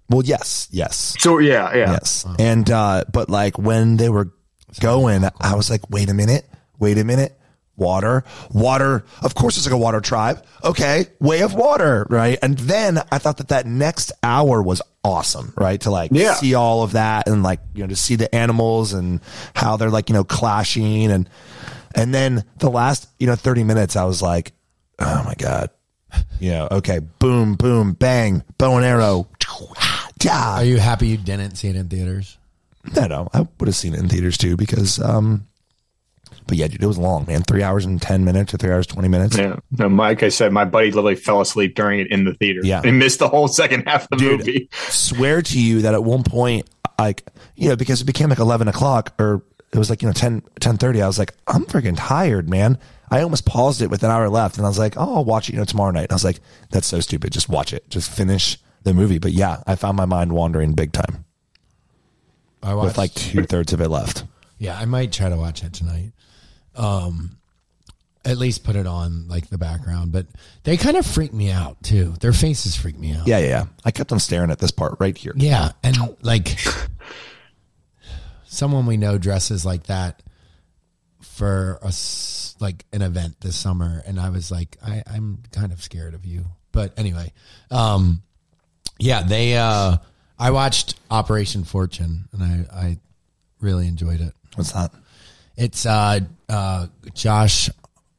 [0.10, 1.16] Well, yes, yes.
[1.20, 1.92] so yeah, yeah.
[1.94, 2.26] Yes.
[2.40, 4.32] And uh but like when they were
[4.80, 6.46] going, I was like, wait a minute,
[6.80, 7.38] wait a minute.
[7.78, 9.04] Water, water.
[9.22, 10.42] Of course, it's like a water tribe.
[10.64, 12.40] Okay, way of water, right?
[12.42, 15.82] And then I thought that that next hour was awesome, right?
[15.82, 16.36] To like Yeah.
[16.36, 19.20] see all of that and like you know to see the animals and
[19.56, 21.30] how they're like you know clashing and
[21.94, 24.54] and then the last you know thirty minutes, I was like,
[25.00, 25.70] oh my god,
[26.40, 29.28] you know, okay, boom, boom, bang, bow and arrow.
[30.30, 32.38] Are you happy you didn't see it in theaters?
[32.96, 35.48] No, no, I would have seen it in theaters too because, um,
[36.48, 37.42] but yeah, dude, it was long, man.
[37.42, 39.38] Three hours and 10 minutes or three hours, 20 minutes.
[39.38, 39.58] Yeah.
[39.72, 42.62] No, like I said, my buddy literally fell asleep during it in the theater.
[42.64, 42.82] Yeah.
[42.84, 44.40] He missed the whole second half of the Dude.
[44.40, 44.70] movie.
[44.90, 46.70] Swear to you that at one point,
[47.00, 49.44] like, you know, because it became like 11 o'clock or
[49.74, 51.02] it was like, you know, 10, 10 30.
[51.02, 52.78] I was like, I'm freaking tired, man.
[53.10, 55.50] I almost paused it with an hour left and I was like, oh, I'll watch
[55.50, 56.04] it, you know, tomorrow night.
[56.04, 56.40] And I was like,
[56.70, 57.34] that's so stupid.
[57.34, 57.90] Just watch it.
[57.90, 59.20] Just finish the movie.
[59.20, 61.26] But yeah, I found my mind wandering big time
[62.64, 64.24] I watched, with like two thirds of it left.
[64.58, 66.14] yeah, I might try to watch it tonight.
[66.76, 67.38] Um,
[68.24, 70.26] at least put it on like the background, but
[70.64, 72.14] they kind of freak me out too.
[72.22, 73.28] Their faces freak me out.
[73.28, 73.66] Yeah, yeah, yeah.
[73.84, 75.34] I kept on staring at this part right here.
[75.36, 76.58] Yeah, and like
[78.46, 80.24] someone we know dresses like that
[81.22, 81.94] for a
[82.60, 86.26] like an event this summer, and I was like, I, I'm kind of scared of
[86.26, 86.46] you.
[86.72, 87.32] But anyway,
[87.70, 88.24] um,
[89.00, 89.58] yeah, they.
[89.58, 89.98] Uh,
[90.38, 92.98] I watched Operation Fortune, and I I
[93.62, 94.34] really enjoyed it.
[94.56, 94.92] What's that?
[95.58, 96.20] It's uh,
[96.50, 97.70] uh, Josh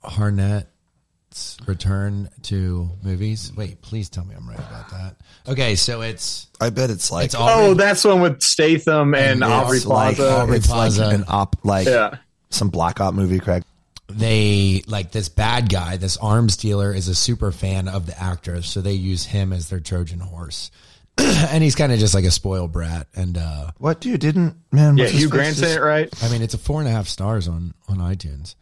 [0.03, 3.53] Hartnett's return to movies.
[3.57, 5.16] Wait, please tell me I'm right about that.
[5.49, 9.41] Okay, so it's I bet it's like it's all Oh, that's one with Statham and
[9.41, 10.37] Yeah, Aubrey it's like, Plaza.
[10.41, 11.05] Aubrey it's Plaza.
[11.07, 12.16] like an op, like Yeah.
[12.51, 13.62] some black op movie, Craig.
[14.09, 18.63] They like this bad guy, this arms dealer is a super fan of the actor,
[18.63, 20.71] so they use him as their Trojan horse.
[21.19, 23.07] and he's kind of just like a spoiled brat.
[23.15, 24.97] And uh What dude didn't man?
[24.97, 26.09] Yeah, what's his Hugh face Grant's in it, right?
[26.23, 28.55] I mean it's a four and a half stars on on iTunes.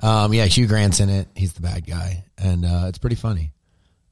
[0.00, 1.28] Um yeah, Hugh Grant's in it.
[1.34, 2.24] He's the bad guy.
[2.36, 3.52] And uh it's pretty funny.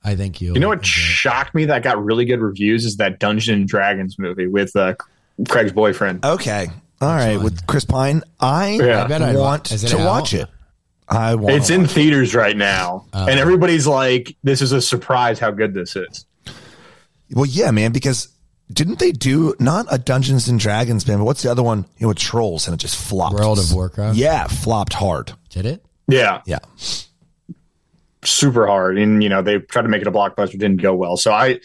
[0.02, 3.18] I think you You know what shocked me that got really good reviews is that
[3.20, 4.94] Dungeons and Dragons movie with uh,
[5.46, 6.24] Craig's boyfriend.
[6.24, 6.68] Okay,
[7.02, 8.22] all right, with Chris Pine.
[8.40, 9.04] I Yeah.
[9.04, 10.06] I bet I'd want to out?
[10.06, 10.48] watch it.
[11.10, 11.56] I want.
[11.56, 13.26] It's in theaters right now, uh-huh.
[13.28, 16.26] and everybody's like, "This is a surprise how good this is."
[17.32, 18.28] Well, yeah, man, because
[18.72, 21.18] didn't they do not a Dungeons and Dragons, man?
[21.18, 21.84] But what's the other one?
[21.98, 23.34] You know, with trolls, and it just flopped.
[23.34, 24.16] World of Warcraft?
[24.16, 25.32] Yeah, flopped hard.
[25.50, 25.84] Did it?
[26.08, 26.58] Yeah, Yeah,
[28.22, 31.16] super hard, and you know they tried to make it a blockbuster, didn't go well.
[31.16, 31.60] So I,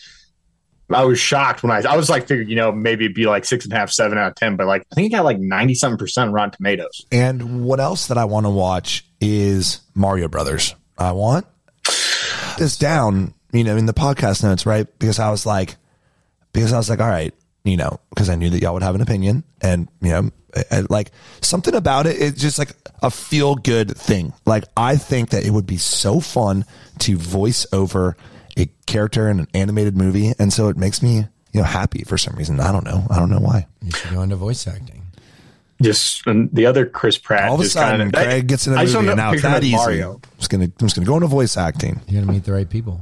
[0.89, 3.45] I was shocked when I, I was like, figured you know maybe it'd be like
[3.45, 5.39] six and a half, seven out of ten, but like I think it got like
[5.39, 7.05] ninety seven percent Rotten Tomatoes.
[7.11, 10.75] and what else that I want to watch is Mario Brothers.
[10.97, 11.45] I want
[12.57, 14.87] this down, you know, in the podcast notes, right?
[14.99, 15.75] Because I was like,
[16.53, 17.33] because I was like, all right,
[17.63, 20.29] you know, because I knew that y'all would have an opinion, and you know,
[20.89, 21.11] like
[21.41, 22.71] something about it, it's just like
[23.01, 24.33] a feel good thing.
[24.45, 26.65] Like I think that it would be so fun
[26.99, 28.15] to voice over
[28.57, 32.17] a character in an animated movie, and so it makes me, you know, happy for
[32.17, 32.59] some reason.
[32.59, 33.05] I don't know.
[33.09, 33.67] I don't know why.
[33.81, 35.01] You should go into voice acting.
[35.81, 37.49] Just and the other Chris Pratt.
[37.49, 39.41] All of a sudden, kinda, Craig gets in a I just movie, and now it's
[39.41, 39.75] picture that easy.
[39.75, 40.13] Mario.
[40.13, 41.99] I'm just gonna, I'm just gonna go into voice acting.
[42.07, 43.01] You're gonna meet the right people.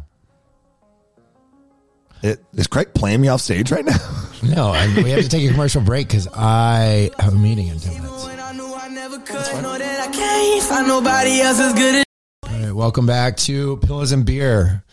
[2.23, 3.97] It, is Craig playing me off stage right now?
[4.43, 7.79] No, I, we have to take a commercial break because I have a meeting in
[7.79, 8.25] ten minutes.
[8.25, 11.95] When I knew I never could, know that I can't find nobody else as good
[11.95, 12.05] as
[12.51, 14.83] All right, welcome back to Pillows and Beer.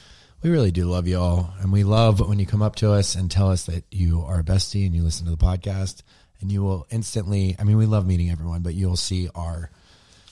[0.42, 3.14] We really do love you all, and we love when you come up to us
[3.14, 6.02] and tell us that you are a bestie and you listen to the podcast,
[6.40, 7.56] and you will instantly.
[7.58, 9.70] I mean, we love meeting everyone, but you'll see our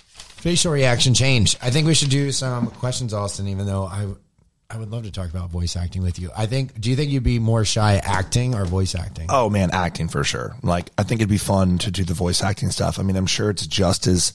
[0.06, 1.56] facial reaction change.
[1.61, 3.48] I think we should do some questions, Austen.
[3.48, 4.06] Even though I
[4.70, 6.30] I would love to talk about voice acting with you.
[6.36, 6.80] I think.
[6.80, 9.26] Do you think you'd be more shy acting or voice acting?
[9.28, 10.56] Oh man, acting for sure.
[10.62, 12.98] Like I think it'd be fun to do the voice acting stuff.
[12.98, 14.32] I mean, I'm sure it's just as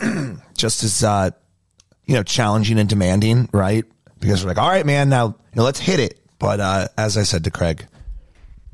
[0.56, 1.30] just as uh
[2.04, 3.84] you know, challenging and demanding, right?
[4.22, 6.18] Because we're like, all right, man, now you know, let's hit it.
[6.38, 7.86] But uh as I said to Craig,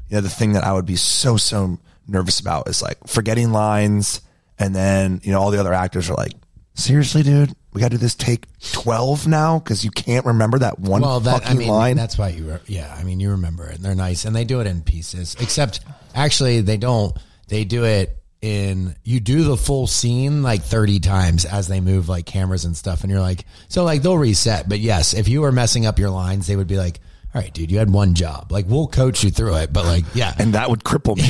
[0.09, 3.51] you know, the thing that I would be so so nervous about is like forgetting
[3.51, 4.21] lines
[4.59, 6.33] and then, you know, all the other actors are like,
[6.75, 11.03] Seriously, dude, we gotta do this take twelve now because you can't remember that one
[11.03, 11.97] well, that fucking I mean, line.
[11.97, 12.45] that's why you.
[12.53, 13.77] Re- yeah, I mean, you remember it.
[13.77, 15.37] and They're nice, and they do it in pieces.
[15.41, 15.81] Except,
[16.15, 17.17] actually, they don't.
[17.49, 18.95] They do it in.
[19.05, 23.03] You do the full scene like thirty times as they move like cameras and stuff,
[23.03, 24.69] and you're like, so like they'll reset.
[24.69, 27.01] But yes, if you were messing up your lines, they would be like,
[27.35, 28.51] "All right, dude, you had one job.
[28.53, 31.29] Like, we'll coach you through it." But like, yeah, and that would cripple me.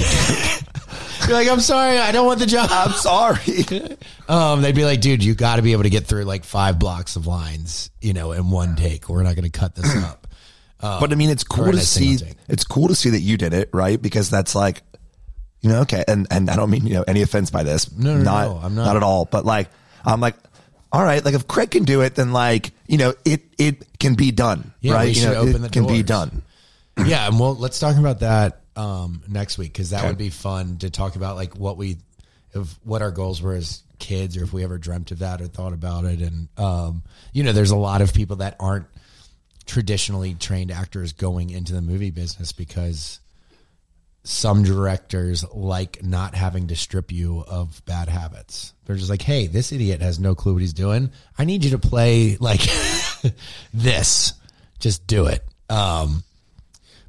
[1.28, 3.96] you're like, "I'm sorry, I don't want the job." I'm sorry.
[4.28, 6.78] Um, they'd be like, dude, you got to be able to get through like five
[6.78, 9.08] blocks of lines, you know, in one take.
[9.08, 10.26] We're not going to cut this up.
[10.80, 12.18] but I mean, it's cool to see.
[12.18, 12.34] take.
[12.46, 14.00] It's cool to see that you did it, right?
[14.00, 14.82] Because that's like,
[15.60, 16.04] you know, okay.
[16.06, 17.90] And and I don't mean you know any offense by this.
[17.92, 18.84] No, no, not, no, I'm not.
[18.84, 19.24] Not at all.
[19.24, 19.68] But like,
[20.04, 20.36] I'm like,
[20.92, 21.24] all right.
[21.24, 24.72] Like if Craig can do it, then like, you know, it it can be done,
[24.80, 25.08] Yeah, right?
[25.08, 26.42] you should know, open it can be done.
[27.06, 30.08] yeah, and well, let's talk about that um, next week because that Okay.
[30.08, 31.98] would be fun to talk about like what we,
[32.54, 35.46] of what our goals were as kids, or if we ever dreamt of that or
[35.48, 36.20] thought about it.
[36.20, 37.02] And um,
[37.32, 38.86] you know, there's a lot of people that aren't
[39.66, 43.20] traditionally trained actors going into the movie business because
[44.28, 48.74] some directors like not having to strip you of bad habits.
[48.84, 51.12] They're just like, hey, this idiot has no clue what he's doing.
[51.38, 52.60] I need you to play like
[53.74, 54.34] this.
[54.80, 55.42] Just do it.
[55.70, 56.22] Um,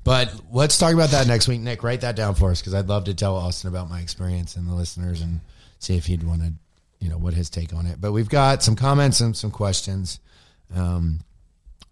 [0.05, 1.59] but let's talk about that next week.
[1.59, 4.55] Nick, write that down for us because I'd love to tell Austen about my experience
[4.55, 5.41] and the listeners and
[5.80, 6.53] see if he'd want to,
[7.01, 7.99] you know, what his take on it.
[7.99, 10.22] But we've got some comments and some questions.
[10.74, 11.20] Um,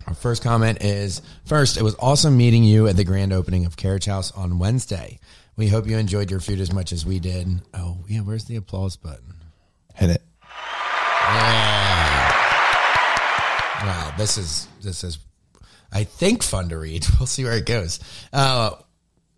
[0.08, 3.76] our first comment is first, it was awesome meeting you at the grand opening of
[3.76, 5.20] Carriage House on Wednesday.
[5.58, 7.48] We hope you enjoyed your food as much as we did.
[7.74, 9.36] Oh, yeah, where's the applause button?
[9.96, 10.22] Hit it.
[13.84, 15.20] Wow, this is this is
[15.92, 17.06] I think fun to read.
[17.20, 18.00] We'll see where it goes.
[18.32, 18.72] Uh,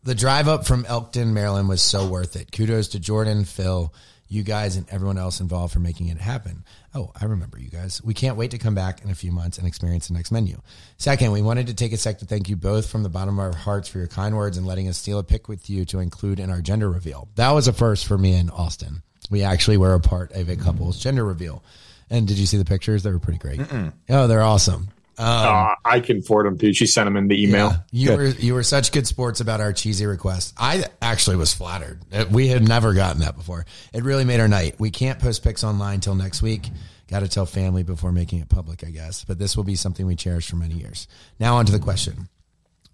[0.04, 2.52] the drive up from Elkton, Maryland was so worth it.
[2.52, 3.94] Kudos to Jordan, Phil,
[4.30, 6.64] you guys, and everyone else involved for making it happen.
[6.94, 8.02] Oh, I remember you guys.
[8.04, 10.62] We can't wait to come back in a few months and experience the next menu.
[10.98, 13.46] Second, we wanted to take a sec to thank you both from the bottom of
[13.46, 16.00] our hearts for your kind words and letting us steal a pic with you to
[16.00, 17.28] include in our gender reveal.
[17.36, 19.02] That was a first for me and Austen.
[19.32, 21.64] We actually were a part of a couple's gender reveal.
[22.10, 23.04] And did you see the pictures?
[23.04, 23.62] They were pretty great.
[24.10, 24.90] Oh, they're awesome.
[25.20, 26.74] Uh, I can forward them to you.
[26.74, 27.74] She sent them in the email.
[27.92, 28.12] Yeah.
[28.12, 30.54] You were you were such good sports about our cheesy request.
[30.58, 32.00] I actually was flattered.
[32.12, 33.66] Uh, We had never gotten that before.
[33.94, 34.80] It really made our night.
[34.80, 36.70] We can't post pics online till next week.
[37.10, 39.26] Got to tell family before making it public, I guess.
[39.26, 41.08] But this will be something we cherish for many years.
[41.40, 42.30] Now on to the question.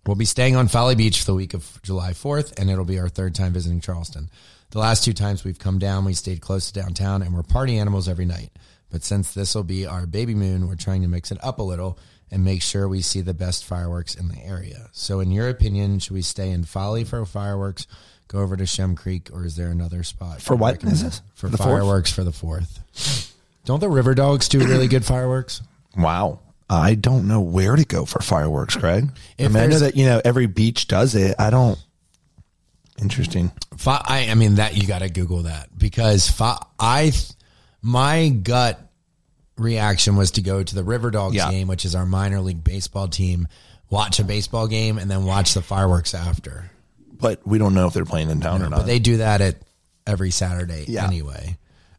[0.07, 2.99] We'll be staying on Folly Beach for the week of July 4th, and it'll be
[2.99, 4.29] our third time visiting Charleston.
[4.69, 7.77] The last two times we've come down, we stayed close to downtown, and we're party
[7.77, 8.51] animals every night.
[8.91, 11.63] But since this will be our baby moon, we're trying to mix it up a
[11.63, 11.97] little
[12.31, 14.89] and make sure we see the best fireworks in the area.
[14.91, 17.87] So, in your opinion, should we stay in Folly for fireworks,
[18.27, 20.41] go over to Shem Creek, or is there another spot?
[20.41, 20.95] For you'd what recommend?
[20.95, 21.21] is this?
[21.35, 21.69] For The fourth?
[21.69, 23.33] fireworks for the fourth.
[23.65, 25.61] Don't the River Dogs do really good fireworks?
[25.97, 26.39] Wow.
[26.69, 29.09] I don't know where to go for fireworks, Craig.
[29.37, 31.35] If I mean, I know that you know every beach does it.
[31.37, 31.77] I don't.
[32.99, 33.51] Interesting.
[33.85, 36.31] I, I mean that you got to Google that because
[36.79, 37.11] I,
[37.81, 38.79] my gut
[39.57, 41.49] reaction was to go to the River Dogs Yeah.
[41.51, 43.47] game, which is our minor league baseball team,
[43.89, 46.69] watch a baseball game, and then watch the fireworks after.
[47.17, 48.79] But we don't know if they're playing in town or not.
[48.79, 49.55] But they do that at
[50.05, 51.05] every Saturday Yeah.
[51.05, 51.57] anyway.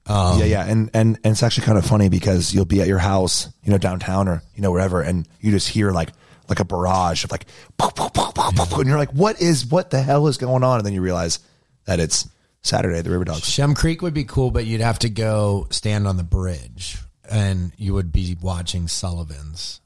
[0.08, 2.86] yeah, um, yeah, and, and and it's actually kind of funny because you'll be at
[2.86, 6.10] your house, you know, downtown or you know wherever, and you just hear like
[6.48, 7.46] like a barrage of like,
[7.76, 10.76] poof, poof, poof, poof, and you're like, what is what the hell is going on?
[10.78, 11.40] And then you realize
[11.86, 12.28] that it's
[12.62, 13.48] Saturday, the River Dogs.
[13.48, 16.98] Shem Creek would be cool, but you'd have to go stand on the bridge,
[17.30, 19.80] and you would be watching Sullivan's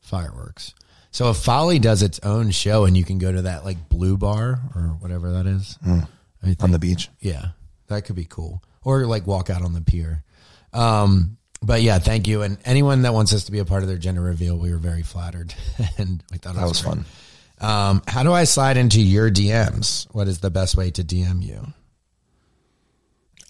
[0.00, 0.74] fireworks.
[1.10, 4.16] So if Folly does its own show, and you can go to that like Blue
[4.16, 5.78] Bar or whatever that is,
[6.42, 7.08] think- on the beach.
[7.20, 7.48] Yeah,
[7.86, 8.62] that could be cool.
[8.82, 10.24] Or like walk out on the pier.
[10.72, 12.42] Um, but yeah, thank you.
[12.42, 14.76] And anyone that wants us to be a part of their gender reveal, we were
[14.76, 15.54] very flattered,
[15.98, 17.04] and we thought That was, was fun.
[17.60, 20.06] Um, how do I slide into your DMs?
[20.12, 21.64] What is the best way to DM you?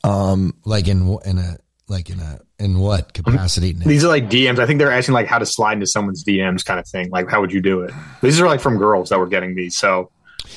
[0.05, 1.57] Um, like in in a
[1.89, 3.72] like in a in what capacity?
[3.74, 3.87] Nick?
[3.87, 4.59] These are like DMs.
[4.59, 7.11] I think they're asking like how to slide into someone's DMs kind of thing.
[7.11, 7.93] Like how would you do it?
[8.22, 9.76] These are like from girls that were getting these.
[9.76, 10.11] So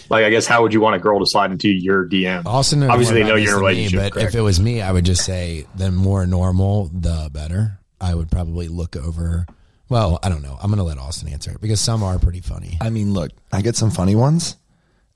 [0.10, 2.46] like I guess how would you want a girl to slide into your DM?
[2.46, 4.42] Austen, knows Obviously, they know about you're in a this me, relationship, but if it
[4.42, 7.80] was me, I would just say the more normal, the better.
[8.00, 9.46] I would probably look over
[9.90, 10.58] Well, I don't know.
[10.62, 12.78] I'm going to let Austen answer it because some are pretty funny.
[12.82, 14.58] I mean, look, I get some funny ones,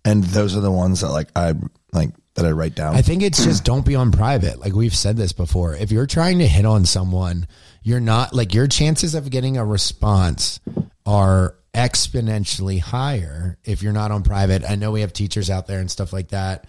[0.06, 1.54] and those are the ones that like I
[1.92, 2.96] like that I write down.
[2.96, 4.60] I think it's just don't be on private.
[4.60, 5.76] Like we've said this before.
[5.76, 7.48] If you're trying to hit on someone,
[7.84, 10.60] you're not like your chances of getting a response
[11.06, 14.64] are exponentially higher if you're not on private.
[14.70, 16.68] I know we have teachers out there and stuff like that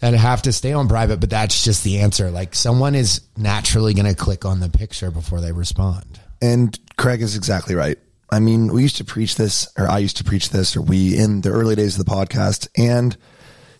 [0.00, 2.30] that have to stay on private, but that's just the answer.
[2.30, 6.20] Like someone is naturally going to click on the picture before they respond.
[6.40, 7.98] And Craig is exactly right.
[8.30, 11.16] I mean, we used to preach this, or I used to preach this, or we
[11.18, 12.68] in the early days of the podcast.
[12.76, 13.16] And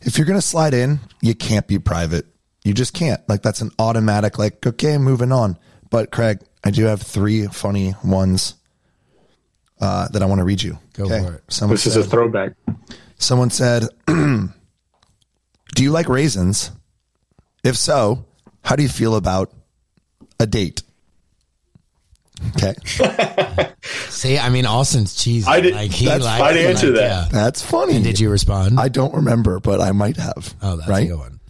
[0.02, 2.26] if you're going to slide in, you can't be private.
[2.64, 3.26] You just can't.
[3.28, 5.58] Like, that's an automatic, like, okay, moving on.
[5.90, 8.54] But, Craig, I do have three funny ones
[9.80, 10.78] uh, that I want to read you.
[10.92, 11.44] Go for it.
[11.48, 12.52] Someone This is a throwback.
[13.16, 14.50] someone said, Do
[15.78, 16.70] you like raisins?
[17.64, 18.26] If so,
[18.62, 19.52] how do you feel about
[20.38, 20.82] a date?
[22.56, 22.74] Okay.
[24.08, 25.46] See, I mean, Austen's cheesy.
[25.48, 27.02] I did- like he that's- likes I'd answer like, that.
[27.02, 27.28] yeah.
[27.30, 27.96] That's funny.
[27.96, 28.78] And did you respond?
[28.80, 30.54] I don't remember, but I might have.
[30.62, 31.04] oh, that's right?
[31.04, 31.40] a good one.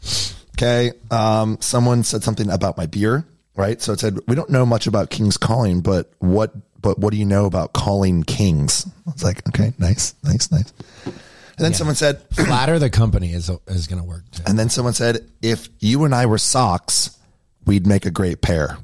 [0.57, 0.93] Okay.
[1.11, 3.25] Um, someone said something about my beer,
[3.57, 3.81] right?
[3.81, 7.17] So it said, we don't know much about King's Calling, but what, but what do
[7.19, 8.87] you know about calling kings?
[9.07, 10.73] I was like, okay, nice, nice, nice.
[11.05, 14.43] And then someone said, Flatter the company is is going to work too.
[14.47, 17.17] and then someone said, if you and I were socks,
[17.67, 18.79] we'd make a great pair.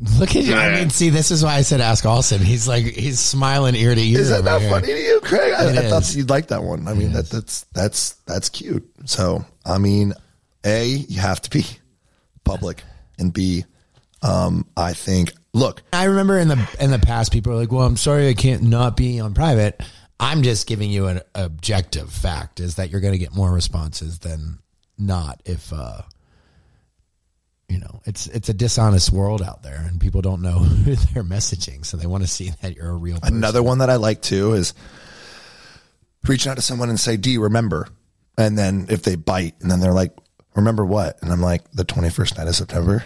[0.18, 0.54] Look at you.
[0.54, 2.40] I mean, see, this is why I said ask Austen.
[2.40, 4.20] He's like, he's smiling ear to ear.
[4.20, 4.70] Is that not here.
[4.70, 5.52] funny to you, Craig?
[5.52, 6.88] I, I thought you'd like that one.
[6.88, 8.88] I mean, that, that's that's that's cute.
[9.04, 10.14] So, I mean,
[10.64, 11.64] a you have to be
[12.44, 12.82] public,
[13.18, 13.64] and b,
[14.22, 15.32] um, I think.
[15.52, 18.34] Look, I remember in the in the past, people are like, "Well, I'm sorry, I
[18.34, 19.80] can't not be on private."
[20.20, 24.20] I'm just giving you an objective fact: is that you're going to get more responses
[24.20, 24.58] than
[24.98, 26.02] not if, uh,
[27.68, 31.24] you know, it's it's a dishonest world out there, and people don't know who they're
[31.24, 33.20] messaging, so they want to see that you're a real.
[33.20, 33.36] Person.
[33.36, 34.74] another one that I like too is
[36.26, 37.88] reaching out to someone and say, "Do you remember?"
[38.36, 40.12] And then if they bite, and then they're like,
[40.54, 43.04] "Remember what?" And I'm like, "The 21st night of September."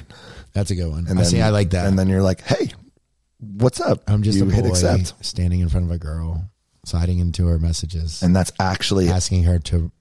[0.54, 1.06] That's a good one.
[1.06, 1.40] And I then, see.
[1.40, 1.86] I like that.
[1.86, 2.70] And then you're like, "Hey,
[3.38, 6.50] what's up?" I'm just you a boy hit accept, standing in front of a girl,
[6.84, 9.92] sliding into her messages, and that's actually asking her to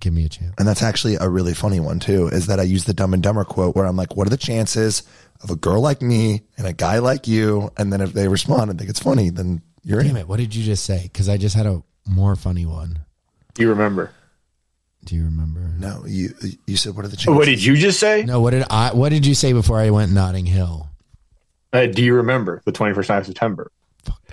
[0.00, 0.54] give me a chance.
[0.58, 3.22] And that's actually a really funny one too, is that I use the dumb and
[3.22, 5.02] dumber quote where I'm like, what are the chances
[5.42, 7.70] of a girl like me and a guy like you?
[7.76, 10.16] And then if they respond and think it's funny, then you're Damn in.
[10.18, 10.28] it!
[10.28, 11.02] What did you just say?
[11.04, 12.98] Because I just had a more funny one.
[13.54, 14.10] Do you remember?
[15.04, 15.60] Do you remember?
[15.78, 16.34] No, you
[16.66, 17.34] you said what are the chances?
[17.36, 18.22] What did you just say?
[18.24, 18.40] No.
[18.40, 18.92] What did I?
[18.92, 20.88] What did you say before I went Notting Hill?
[21.72, 23.70] Uh, do you remember the 21st night of September?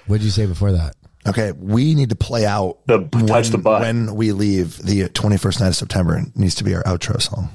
[0.07, 0.95] What did you say before that?
[1.27, 3.81] Okay, we need to play out The touch the butt.
[3.81, 6.17] when we leave the 21st night of September.
[6.17, 7.49] It needs to be our outro song.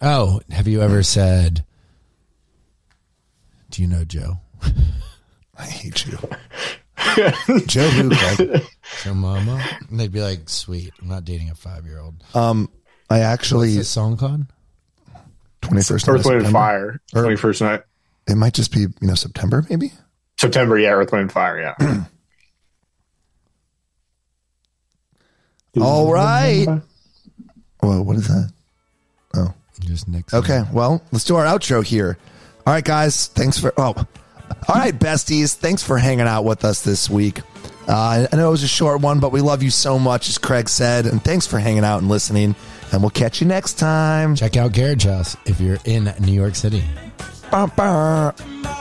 [0.00, 1.64] Oh, have you ever said?
[3.70, 4.38] Do you know Joe?
[5.58, 6.18] I hate you.
[7.66, 8.62] Joe who, Craig?
[9.02, 9.64] Joe Mama?
[9.90, 12.68] And they'd be like, "Sweet, I'm not dating a five year old." Um,
[13.10, 14.46] I actually What's the song called?
[15.62, 17.00] 21st night of Earth, Wind, and Fire.
[17.14, 17.82] Or- 21st night.
[18.28, 19.92] It might just be, you know, September maybe.
[20.40, 22.04] September, yeah, Earth, Wind, Fire, yeah.
[25.80, 26.66] All right.
[27.80, 28.52] Whoa, what is that?
[29.34, 29.54] Oh.
[29.80, 30.34] Just next.
[30.34, 32.16] Okay, well, let's do our outro here.
[32.66, 33.28] All right, guys.
[33.28, 33.72] Thanks for.
[33.76, 33.94] Oh.
[34.68, 35.54] All right, besties.
[35.54, 37.40] Thanks for hanging out with us this week.
[37.88, 40.38] Uh, I know it was a short one, but we love you so much, as
[40.38, 41.06] Craig said.
[41.06, 42.54] And thanks for hanging out and listening.
[42.92, 44.36] And we'll catch you next time.
[44.36, 46.84] Check out Garage House if you're in New York City.
[47.50, 48.32] Bah, bah.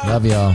[0.05, 0.53] Love y'all.